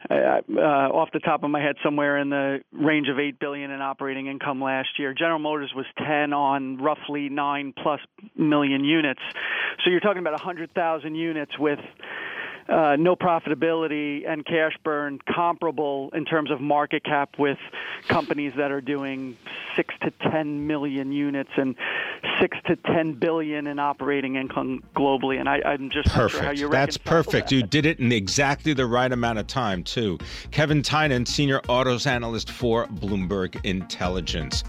uh, 0.10 0.42
uh, 0.56 0.60
off 0.60 1.10
the 1.14 1.20
top 1.20 1.44
of 1.44 1.52
my 1.52 1.62
head, 1.62 1.76
somewhere 1.84 2.18
in 2.18 2.30
the 2.30 2.62
range 2.72 3.10
of 3.10 3.20
eight 3.20 3.40
billion 3.40 3.70
in 3.70 3.82
operating 3.82 4.28
income 4.28 4.62
last 4.62 4.90
year. 4.98 5.14
General 5.14 5.40
Motors 5.40 5.72
was 5.76 5.86
ten 5.98 6.34
on 6.34 6.78
roughly 6.78 7.30
nine 7.30 7.74
plus 7.76 8.00
million 8.36 8.84
units. 8.84 9.22
So 9.84 9.92
you're 9.92 10.00
talking 10.00 10.20
about 10.20 10.40
a 10.40 10.44
hundred 10.44 10.74
thousand 10.74 11.16
units 11.16 11.52
with 11.60 11.80
Uh, 12.70 12.96
no 13.00 13.16
profitability 13.16 14.30
and 14.30 14.46
cash 14.46 14.74
burn 14.84 15.20
comparable 15.34 16.12
in 16.14 16.24
terms 16.24 16.52
of 16.52 16.62
market 16.62 17.04
cap 17.04 17.34
with 17.40 17.58
companies 18.08 18.54
that 18.58 18.72
are 18.72 18.82
doing 18.82 19.36
six 19.76 19.96
to 20.02 20.12
ten 20.32 20.68
million 20.68 21.12
units 21.12 21.50
and 21.58 21.76
six 22.40 22.58
to 22.68 22.76
ten 22.76 23.14
billion 23.14 23.66
in 23.66 23.80
operating 23.80 24.36
income 24.36 24.84
globally. 24.96 25.40
And 25.40 25.50
I, 25.50 25.62
am 25.66 25.90
just 25.90 26.10
perfect. 26.10 26.32
Sure 26.32 26.44
how 26.44 26.52
you 26.52 26.70
That's 26.70 26.98
perfect. 26.98 27.50
That. 27.50 27.56
You 27.56 27.64
did 27.64 27.88
it 27.88 28.00
in 28.00 28.12
exactly 28.12 28.74
the 28.74 28.86
right 28.86 29.12
amount 29.12 29.40
of 29.40 29.48
time 29.48 29.84
too. 29.84 30.20
Kevin 30.52 30.84
Tynan, 30.84 31.26
senior 31.26 31.62
autos 31.68 32.06
analyst 32.06 32.52
for 32.52 32.86
Bloomberg 32.88 33.60
Intelligence. 33.66 34.64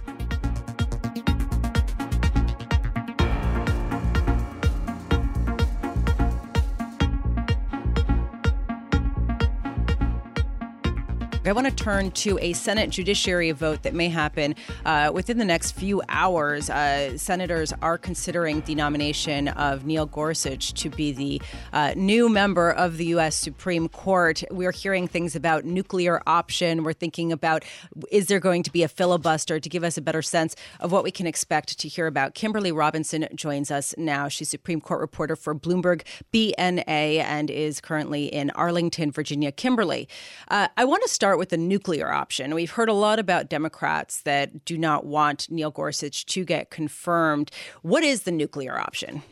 I 11.51 11.53
want 11.53 11.67
to 11.67 11.75
turn 11.75 12.13
to 12.13 12.39
a 12.41 12.53
Senate 12.53 12.91
judiciary 12.91 13.51
vote 13.51 13.83
that 13.83 13.93
may 13.93 14.09
happen 14.09 14.55
uh, 14.87 15.11
within 15.13 15.39
the 15.39 15.45
next 15.45 15.73
few 15.73 16.01
hours. 16.09 16.71
Uh, 16.71 17.19
senators 17.19 17.73
are 17.83 17.99
considering 17.99 18.61
the 18.61 18.77
nomination 18.77 19.49
of 19.49 19.85
Neil 19.85 20.07
Gorsuch 20.07 20.73
to 20.75 20.89
be 20.89 21.11
the 21.11 21.43
uh, 21.73 21.93
new 21.97 22.29
member 22.29 22.71
of 22.71 22.99
the 22.99 23.07
U.S. 23.07 23.35
Supreme 23.35 23.89
Court. 23.89 24.45
We're 24.53 24.71
hearing 24.71 25.09
things 25.09 25.35
about 25.35 25.65
nuclear 25.65 26.23
option. 26.25 26.85
We're 26.85 26.93
thinking 26.93 27.33
about 27.33 27.65
is 28.13 28.29
there 28.29 28.39
going 28.39 28.63
to 28.63 28.71
be 28.71 28.85
a 28.85 28.89
filibuster 28.89 29.59
to 29.59 29.69
give 29.69 29.83
us 29.83 29.99
a 29.99 30.03
better 30.03 30.23
sense 30.23 30.55
of 30.79 30.93
what 30.93 31.03
we 31.03 31.11
can 31.11 31.27
expect 31.27 31.81
to 31.81 31.89
hear 31.89 32.07
about. 32.07 32.35
Kimberly 32.35 32.71
Robinson 32.71 33.27
joins 33.35 33.73
us 33.73 33.93
now. 33.99 34.29
She's 34.29 34.49
Supreme 34.49 34.81
Court 34.81 35.01
reporter 35.01 35.35
for 35.35 35.57
Bloomberg 35.57 36.03
BNA 36.33 36.87
and 36.87 37.51
is 37.51 37.81
currently 37.81 38.27
in 38.27 38.51
Arlington, 38.51 39.11
Virginia. 39.11 39.51
Kimberly, 39.51 40.09
uh, 40.47 40.69
I 40.77 40.85
want 40.85 41.03
to 41.03 41.09
start 41.09 41.40
with 41.41 41.49
the 41.49 41.57
nuclear 41.57 42.13
option. 42.13 42.55
We've 42.55 42.71
heard 42.71 42.91
a 42.91 42.93
lot 42.93 43.19
about 43.19 43.49
Democrats 43.49 44.21
that 44.23 44.67
do 44.67 44.77
not 44.77 45.07
want 45.07 45.51
Neil 45.51 45.71
Gorsuch 45.71 46.27
to 46.27 46.45
get 46.45 46.71
confirmed. 46.71 47.51
What 47.81 48.05
is 48.05 48.25
the 48.25 48.31
nuclear 48.31 48.79
option? 48.79 49.23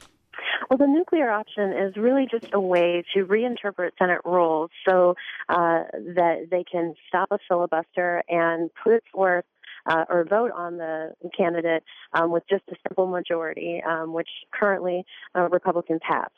Well, 0.71 0.79
the 0.79 0.87
nuclear 0.87 1.31
option 1.31 1.73
is 1.73 1.97
really 1.99 2.27
just 2.31 2.49
a 2.55 2.61
way 2.61 3.05
to 3.13 3.27
reinterpret 3.27 3.91
Senate 3.99 4.23
rules 4.25 4.71
so 4.89 5.17
uh, 5.51 5.85
that 6.15 6.49
they 6.51 6.65
can 6.65 6.95
stop 7.09 7.29
a 7.31 7.39
filibuster 7.47 8.23
and 8.27 8.71
put 8.83 9.05
forth 9.13 9.45
uh, 9.85 10.05
or 10.09 10.25
vote 10.25 10.53
on 10.57 10.79
the 10.79 11.13
candidate 11.37 11.85
um, 12.15 12.31
with 12.31 12.43
just 12.49 12.65
a 12.71 12.75
simple 12.89 13.07
majority, 13.07 13.83
um, 13.87 14.15
which 14.15 14.29
currently 14.51 15.05
uh, 15.37 15.49
Republicans 15.51 16.01
have. 16.09 16.31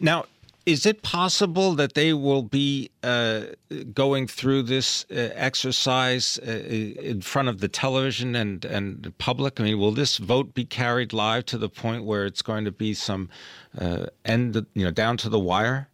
Now, 0.00 0.24
is 0.68 0.84
it 0.84 1.00
possible 1.00 1.72
that 1.72 1.94
they 1.94 2.12
will 2.12 2.42
be 2.42 2.90
uh, 3.02 3.44
going 3.94 4.26
through 4.26 4.62
this 4.62 5.06
uh, 5.10 5.30
exercise 5.34 6.38
uh, 6.46 6.50
in 6.50 7.22
front 7.22 7.48
of 7.48 7.60
the 7.60 7.68
television 7.68 8.36
and, 8.36 8.66
and 8.66 9.16
public? 9.16 9.58
I 9.58 9.64
mean, 9.64 9.78
will 9.78 9.92
this 9.92 10.18
vote 10.18 10.52
be 10.52 10.66
carried 10.66 11.14
live 11.14 11.46
to 11.46 11.56
the 11.56 11.70
point 11.70 12.04
where 12.04 12.26
it's 12.26 12.42
going 12.42 12.66
to 12.66 12.70
be 12.70 12.92
some 12.92 13.30
uh, 13.78 14.06
end, 14.26 14.66
you 14.74 14.84
know, 14.84 14.90
down 14.90 15.16
to 15.18 15.30
the 15.30 15.38
wire? 15.38 15.88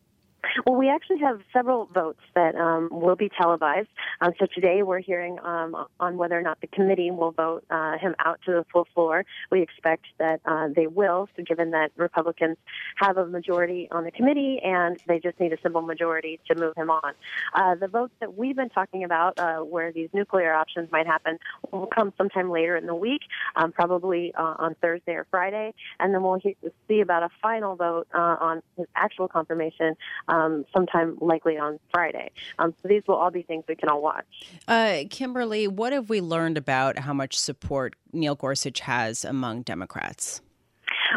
Well, 0.67 0.77
we 0.77 0.89
actually 0.89 1.19
have 1.19 1.41
several 1.53 1.87
votes 1.87 2.21
that 2.35 2.55
um, 2.55 2.89
will 2.91 3.17
be 3.17 3.29
televised. 3.29 3.89
Um, 4.21 4.33
so 4.39 4.47
today 4.55 4.83
we're 4.83 5.01
hearing 5.01 5.39
um, 5.43 5.87
on 5.99 6.17
whether 6.17 6.39
or 6.39 6.43
not 6.43 6.61
the 6.61 6.69
committee 6.69 7.11
will 7.11 7.33
vote 7.33 7.65
uh, 7.71 7.99
him 7.99 8.15
out 8.25 8.41
to 8.47 8.53
the 8.53 8.65
full 8.73 8.87
floor. 8.95 9.25
We 9.51 9.63
expect 9.63 10.07
that 10.19 10.41
uh, 10.45 10.69
they 10.75 10.87
will, 10.87 11.29
so 11.37 11.43
given 11.43 11.73
that 11.73 11.91
Republicans 11.97 12.57
have 12.97 13.17
a 13.17 13.27
majority 13.27 13.89
on 13.91 14.05
the 14.05 14.13
committee 14.13 14.61
and 14.63 14.97
they 15.09 15.19
just 15.19 15.41
need 15.41 15.53
a 15.53 15.59
simple 15.63 15.83
majority 15.83 16.39
to 16.49 16.55
move 16.55 16.75
him 16.77 16.91
on. 16.91 17.15
Uh, 17.55 17.75
the 17.75 17.89
votes 17.89 18.15
that 18.21 18.37
we've 18.37 18.57
been 18.57 18.71
talking 18.71 19.05
about, 19.05 19.39
uh, 19.39 19.59
where 19.59 19.93
these 19.93 20.09
nuclear 20.13 20.55
options 20.55 20.91
might 20.93 21.07
happen, 21.07 21.39
will 21.73 21.87
come 21.87 22.13
sometime 22.17 22.51
later 22.51 22.77
in 22.77 22.87
the 22.87 22.95
week, 22.95 23.23
um, 23.57 23.73
probably 23.73 24.33
uh, 24.39 24.55
on 24.59 24.77
Thursday 24.81 25.13
or 25.13 25.27
Friday, 25.31 25.75
and 25.99 26.15
then 26.15 26.23
we'll 26.23 26.41
see 26.89 27.01
about 27.01 27.23
a 27.23 27.29
final 27.43 27.75
vote 27.75 28.07
uh, 28.15 28.37
on 28.41 28.63
his 28.77 28.87
actual 28.95 29.27
confirmation 29.27 29.97
um, 30.45 30.65
sometime 30.73 31.17
likely 31.21 31.59
on 31.59 31.79
Friday. 31.93 32.31
Um, 32.59 32.75
so 32.83 32.89
these 32.89 33.03
will 33.07 33.17
all 33.17 33.31
be 33.31 33.43
things 33.43 33.65
we 33.69 33.77
can 33.77 33.89
all 33.89 34.03
watch. 34.03 34.27
Uh, 34.69 35.05
Kimberly, 35.11 35.69
what 35.69 35.93
have 35.93 36.09
we 36.09 36.21
learned 36.21 36.59
about 36.59 36.99
how 36.99 37.13
much 37.13 37.39
support 37.39 37.97
Neil 38.13 38.35
Gorsuch 38.35 38.81
has 38.81 39.25
among 39.25 39.63
Democrats? 39.63 40.41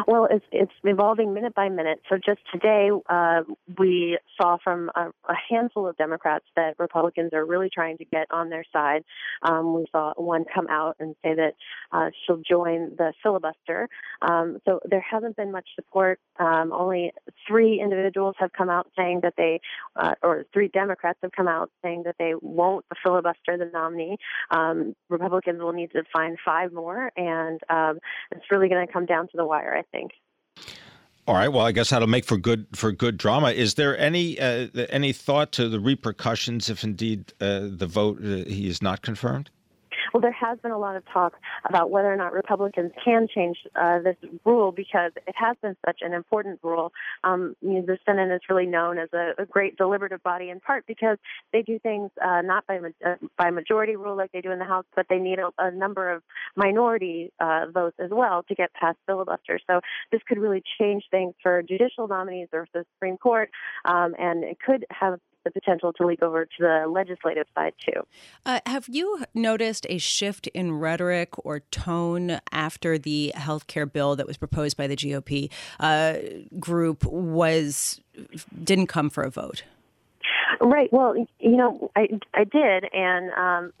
Well, 0.06 0.28
it's 0.30 0.44
it's 0.52 0.72
evolving 0.84 1.34
minute 1.34 1.54
by 1.54 1.68
minute. 1.68 2.00
So 2.08 2.16
just 2.16 2.40
today, 2.52 2.90
uh, 3.08 3.42
we 3.78 4.18
saw 4.40 4.58
from 4.62 4.90
a, 4.94 5.08
a, 5.28 5.34
handful 5.48 5.86
of 5.86 5.96
Democrats 5.96 6.44
that 6.56 6.74
Republicans 6.78 7.32
are 7.32 7.44
really 7.44 7.70
trying 7.72 7.98
to 7.98 8.04
get 8.04 8.26
on 8.30 8.50
their 8.50 8.64
side. 8.72 9.04
Um, 9.42 9.74
we 9.74 9.86
saw 9.90 10.12
one 10.16 10.44
come 10.52 10.66
out 10.68 10.96
and 11.00 11.14
say 11.24 11.34
that 11.34 11.54
uh, 11.92 12.10
she'll 12.26 12.42
join 12.48 12.96
the 12.96 13.12
filibuster. 13.22 13.88
Um, 14.22 14.58
so 14.66 14.80
there 14.84 15.04
hasn't 15.08 15.36
been 15.36 15.52
much 15.52 15.68
support. 15.74 16.20
Um, 16.38 16.72
only 16.72 17.12
three 17.46 17.80
individuals 17.80 18.34
have 18.38 18.52
come 18.52 18.68
out 18.68 18.88
saying 18.96 19.20
that 19.22 19.34
they, 19.36 19.60
uh, 19.96 20.14
or 20.22 20.44
three 20.52 20.68
Democrats 20.68 21.18
have 21.22 21.32
come 21.32 21.48
out 21.48 21.70
saying 21.82 22.02
that 22.04 22.16
they 22.18 22.34
won't 22.40 22.84
filibuster 23.02 23.56
the 23.56 23.70
nominee. 23.72 24.16
Um, 24.50 24.94
Republicans 25.08 25.60
will 25.60 25.72
need 25.72 25.92
to 25.92 26.02
find 26.12 26.36
five 26.44 26.72
more, 26.72 27.10
and 27.16 27.60
um, 27.68 27.98
it's 28.30 28.44
really 28.50 28.68
going 28.68 28.86
to 28.86 28.92
come 28.92 29.06
down 29.06 29.28
to 29.28 29.36
the 29.36 29.46
wire, 29.46 29.76
I 29.76 29.82
think. 29.92 30.12
All 31.26 31.34
right. 31.34 31.48
Well, 31.48 31.66
I 31.66 31.72
guess 31.72 31.90
that'll 31.90 32.08
make 32.08 32.24
for 32.24 32.38
good 32.38 32.66
for 32.74 32.90
good 32.90 33.18
drama. 33.18 33.50
Is 33.50 33.74
there 33.74 33.98
any 33.98 34.40
uh, 34.40 34.68
any 34.88 35.12
thought 35.12 35.52
to 35.52 35.68
the 35.68 35.78
repercussions 35.78 36.70
if 36.70 36.82
indeed 36.82 37.34
uh, 37.38 37.68
the 37.70 37.86
vote 37.86 38.18
uh, 38.18 38.48
he 38.48 38.66
is 38.66 38.80
not 38.80 39.02
confirmed? 39.02 39.50
Well, 40.12 40.20
there 40.20 40.32
has 40.32 40.58
been 40.60 40.70
a 40.70 40.78
lot 40.78 40.96
of 40.96 41.04
talk 41.12 41.34
about 41.68 41.90
whether 41.90 42.12
or 42.12 42.16
not 42.16 42.32
Republicans 42.32 42.92
can 43.04 43.28
change 43.32 43.58
uh, 43.76 44.00
this 44.00 44.16
rule 44.44 44.72
because 44.72 45.12
it 45.26 45.34
has 45.36 45.56
been 45.62 45.76
such 45.86 45.98
an 46.02 46.12
important 46.12 46.60
rule. 46.62 46.92
Um, 47.24 47.54
you 47.60 47.74
know, 47.74 47.82
the 47.82 47.98
Senate 48.06 48.32
is 48.34 48.40
really 48.48 48.66
known 48.66 48.98
as 48.98 49.08
a, 49.12 49.32
a, 49.38 49.46
great 49.46 49.76
deliberative 49.76 50.22
body 50.22 50.50
in 50.50 50.60
part 50.60 50.84
because 50.86 51.18
they 51.52 51.62
do 51.62 51.78
things 51.78 52.10
uh, 52.22 52.42
not 52.42 52.66
by 52.66 52.78
uh, 52.78 53.14
by 53.36 53.50
majority 53.50 53.96
rule 53.96 54.16
like 54.16 54.32
they 54.32 54.40
do 54.40 54.50
in 54.50 54.58
the 54.58 54.64
House, 54.64 54.84
but 54.94 55.06
they 55.08 55.18
need 55.18 55.38
a, 55.38 55.50
a 55.58 55.70
number 55.70 56.10
of 56.10 56.22
minority 56.56 57.32
uh, 57.40 57.66
votes 57.72 57.96
as 57.98 58.10
well 58.10 58.42
to 58.48 58.54
get 58.54 58.72
past 58.74 58.98
filibuster. 59.06 59.58
So 59.66 59.80
this 60.12 60.20
could 60.28 60.38
really 60.38 60.62
change 60.78 61.04
things 61.10 61.34
for 61.42 61.62
judicial 61.62 62.08
nominees 62.08 62.48
or 62.52 62.66
the 62.72 62.84
Supreme 62.94 63.16
Court, 63.16 63.50
um, 63.84 64.14
and 64.18 64.44
it 64.44 64.58
could 64.64 64.84
have 64.90 65.20
the 65.48 65.60
potential 65.60 65.92
to 65.94 66.06
leak 66.06 66.22
over 66.22 66.44
to 66.44 66.50
the 66.58 66.86
legislative 66.88 67.46
side 67.54 67.74
too. 67.84 68.02
Uh, 68.44 68.60
have 68.66 68.86
you 68.88 69.24
noticed 69.34 69.86
a 69.88 69.98
shift 69.98 70.46
in 70.48 70.72
rhetoric 70.72 71.30
or 71.44 71.60
tone 71.70 72.40
after 72.52 72.98
the 72.98 73.32
health 73.34 73.66
care 73.66 73.86
bill 73.86 74.16
that 74.16 74.26
was 74.26 74.36
proposed 74.36 74.76
by 74.76 74.86
the 74.86 74.96
GOP 74.96 75.50
uh, 75.80 76.18
group 76.58 77.04
was 77.04 78.00
didn't 78.62 78.88
come 78.88 79.10
for 79.10 79.24
a 79.24 79.30
vote? 79.30 79.62
Right. 80.60 80.92
Well, 80.92 81.14
you 81.38 81.56
know, 81.56 81.90
I 81.94 82.08
I 82.34 82.44
did, 82.44 82.84
and 82.92 83.30
um, 83.32 83.72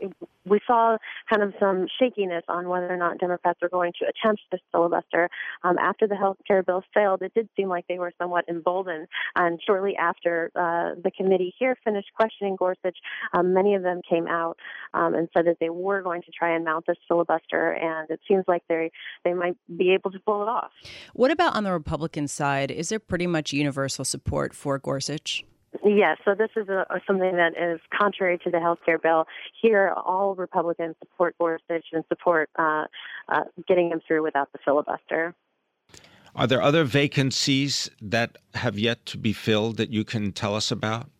we 0.44 0.60
saw 0.66 0.96
kind 1.28 1.42
of 1.42 1.54
some 1.60 1.86
shakiness 1.98 2.44
on 2.48 2.68
whether 2.68 2.88
or 2.88 2.96
not 2.96 3.18
Democrats 3.18 3.58
are 3.62 3.68
going 3.68 3.92
to 4.00 4.06
attempt 4.06 4.42
this 4.50 4.60
filibuster. 4.72 5.28
Um, 5.62 5.78
after 5.78 6.06
the 6.06 6.16
health 6.16 6.38
care 6.46 6.62
bill 6.62 6.82
failed, 6.94 7.22
it 7.22 7.34
did 7.34 7.48
seem 7.56 7.68
like 7.68 7.86
they 7.88 7.98
were 7.98 8.12
somewhat 8.18 8.44
emboldened. 8.48 9.08
And 9.36 9.60
shortly 9.64 9.96
after 9.96 10.50
uh, 10.54 11.00
the 11.02 11.10
committee 11.10 11.54
here 11.58 11.76
finished 11.84 12.08
questioning 12.14 12.56
Gorsuch, 12.56 12.96
um, 13.32 13.52
many 13.52 13.74
of 13.74 13.82
them 13.82 14.00
came 14.08 14.26
out 14.26 14.56
um, 14.94 15.14
and 15.14 15.28
said 15.36 15.46
that 15.46 15.56
they 15.60 15.70
were 15.70 16.02
going 16.02 16.22
to 16.22 16.30
try 16.30 16.54
and 16.54 16.64
mount 16.64 16.86
this 16.86 16.96
filibuster. 17.06 17.72
And 17.72 18.08
it 18.10 18.20
seems 18.28 18.44
like 18.48 18.62
they 18.68 18.90
they 19.24 19.34
might 19.34 19.56
be 19.76 19.92
able 19.92 20.10
to 20.12 20.18
pull 20.20 20.42
it 20.42 20.48
off. 20.48 20.70
What 21.12 21.30
about 21.30 21.54
on 21.54 21.64
the 21.64 21.72
Republican 21.72 22.28
side? 22.28 22.70
Is 22.70 22.88
there 22.88 22.98
pretty 22.98 23.26
much 23.26 23.52
universal 23.52 24.04
support 24.04 24.54
for 24.54 24.78
Gorsuch? 24.78 25.44
Yes, 25.84 26.18
so 26.24 26.34
this 26.34 26.50
is 26.56 26.68
a, 26.68 26.84
something 27.06 27.36
that 27.36 27.52
is 27.56 27.80
contrary 27.96 28.38
to 28.44 28.50
the 28.50 28.60
health 28.60 28.78
care 28.84 28.98
bill. 28.98 29.26
Here, 29.60 29.92
all 29.96 30.34
Republicans 30.34 30.96
support 31.00 31.36
Gorsuch 31.38 31.86
and 31.92 32.04
support 32.08 32.50
uh, 32.58 32.84
uh, 33.28 33.44
getting 33.66 33.90
him 33.90 34.00
through 34.06 34.22
without 34.22 34.50
the 34.52 34.58
filibuster. 34.64 35.34
Are 36.34 36.46
there 36.46 36.62
other 36.62 36.84
vacancies 36.84 37.90
that 38.00 38.38
have 38.54 38.78
yet 38.78 39.06
to 39.06 39.18
be 39.18 39.32
filled 39.32 39.76
that 39.76 39.90
you 39.90 40.04
can 40.04 40.32
tell 40.32 40.54
us 40.54 40.70
about? 40.70 41.10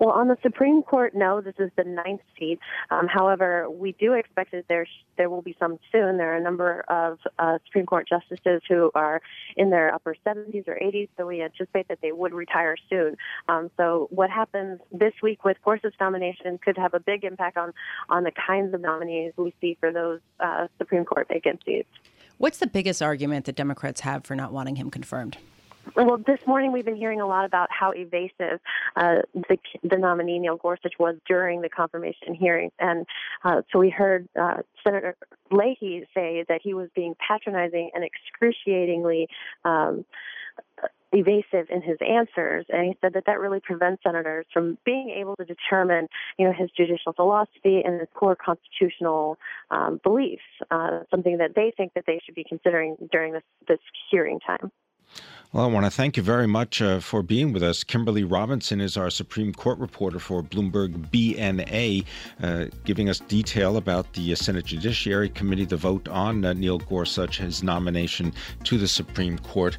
Well, 0.00 0.10
on 0.10 0.28
the 0.28 0.36
Supreme 0.42 0.82
Court, 0.82 1.14
no, 1.14 1.40
this 1.40 1.54
is 1.58 1.70
the 1.76 1.84
ninth 1.84 2.20
seat. 2.38 2.58
Um, 2.90 3.06
however, 3.08 3.68
we 3.70 3.92
do 3.92 4.14
expect 4.14 4.52
that 4.52 4.64
there 4.68 4.86
there 5.16 5.30
will 5.30 5.42
be 5.42 5.56
some 5.58 5.78
soon. 5.92 6.16
There 6.16 6.32
are 6.32 6.36
a 6.36 6.42
number 6.42 6.84
of 6.88 7.18
uh, 7.38 7.58
Supreme 7.66 7.86
Court 7.86 8.08
justices 8.08 8.62
who 8.68 8.90
are 8.94 9.20
in 9.56 9.70
their 9.70 9.94
upper 9.94 10.16
70s 10.26 10.66
or 10.66 10.74
80s, 10.74 11.08
so 11.16 11.26
we 11.26 11.42
anticipate 11.42 11.88
that 11.88 11.98
they 12.02 12.12
would 12.12 12.34
retire 12.34 12.76
soon. 12.90 13.16
Um, 13.48 13.70
so, 13.76 14.08
what 14.10 14.30
happens 14.30 14.80
this 14.90 15.12
week 15.22 15.44
with 15.44 15.56
Gorsuch's 15.64 15.94
nomination 16.00 16.58
could 16.58 16.76
have 16.76 16.94
a 16.94 17.00
big 17.00 17.24
impact 17.24 17.56
on 17.56 17.72
on 18.08 18.24
the 18.24 18.32
kinds 18.32 18.74
of 18.74 18.80
nominees 18.80 19.32
we 19.36 19.54
see 19.60 19.76
for 19.80 19.92
those 19.92 20.20
uh, 20.40 20.66
Supreme 20.78 21.04
Court 21.04 21.28
vacancies. 21.28 21.84
What's 22.38 22.58
the 22.58 22.66
biggest 22.66 23.00
argument 23.00 23.44
that 23.46 23.54
Democrats 23.54 24.00
have 24.00 24.24
for 24.24 24.34
not 24.34 24.52
wanting 24.52 24.76
him 24.76 24.90
confirmed? 24.90 25.38
Well, 25.96 26.18
this 26.18 26.40
morning 26.46 26.72
we've 26.72 26.84
been 26.84 26.96
hearing 26.96 27.20
a 27.20 27.26
lot 27.26 27.44
about 27.44 27.68
how 27.70 27.92
evasive 27.92 28.60
uh, 28.96 29.16
the, 29.34 29.58
the 29.82 29.96
nominee 29.96 30.38
Neil 30.38 30.56
Gorsuch 30.56 30.94
was 30.98 31.16
during 31.26 31.60
the 31.60 31.68
confirmation 31.68 32.34
hearing, 32.34 32.70
and 32.78 33.06
uh, 33.44 33.62
so 33.72 33.78
we 33.78 33.90
heard 33.90 34.28
uh, 34.40 34.62
Senator 34.82 35.16
Leahy 35.50 36.06
say 36.14 36.44
that 36.48 36.60
he 36.62 36.74
was 36.74 36.88
being 36.94 37.14
patronizing 37.26 37.90
and 37.94 38.04
excruciatingly. 38.04 39.28
Um, 39.64 40.04
evasive 41.12 41.68
in 41.70 41.80
his 41.80 41.96
answers 42.00 42.66
and 42.68 42.86
he 42.86 42.98
said 43.00 43.12
that 43.12 43.24
that 43.26 43.38
really 43.38 43.60
prevents 43.60 44.02
senators 44.02 44.44
from 44.52 44.76
being 44.84 45.10
able 45.10 45.36
to 45.36 45.44
determine 45.44 46.08
you 46.38 46.44
know 46.44 46.52
his 46.52 46.68
judicial 46.76 47.12
philosophy 47.12 47.82
and 47.84 48.00
his 48.00 48.08
core 48.14 48.36
constitutional 48.36 49.38
um, 49.70 50.00
beliefs 50.02 50.42
uh, 50.72 51.00
something 51.10 51.38
that 51.38 51.54
they 51.54 51.72
think 51.76 51.92
that 51.94 52.04
they 52.06 52.20
should 52.24 52.34
be 52.34 52.44
considering 52.48 52.96
during 53.12 53.32
this 53.32 53.42
this 53.68 53.78
hearing 54.10 54.40
time 54.40 54.70
well, 55.54 55.64
I 55.64 55.68
want 55.68 55.86
to 55.86 55.90
thank 55.90 56.16
you 56.16 56.22
very 56.24 56.48
much 56.48 56.82
uh, 56.82 56.98
for 56.98 57.22
being 57.22 57.52
with 57.52 57.62
us. 57.62 57.84
Kimberly 57.84 58.24
Robinson 58.24 58.80
is 58.80 58.96
our 58.96 59.08
Supreme 59.08 59.52
Court 59.52 59.78
reporter 59.78 60.18
for 60.18 60.42
Bloomberg 60.42 61.12
BNA, 61.12 62.04
uh, 62.42 62.64
giving 62.82 63.08
us 63.08 63.20
detail 63.20 63.76
about 63.76 64.14
the 64.14 64.34
Senate 64.34 64.64
Judiciary 64.64 65.28
Committee, 65.28 65.64
the 65.64 65.76
vote 65.76 66.08
on 66.08 66.44
uh, 66.44 66.54
Neil 66.54 66.78
Gorsuch, 66.78 67.38
his 67.38 67.62
nomination 67.62 68.32
to 68.64 68.76
the 68.76 68.88
Supreme 68.88 69.38
Court. 69.38 69.78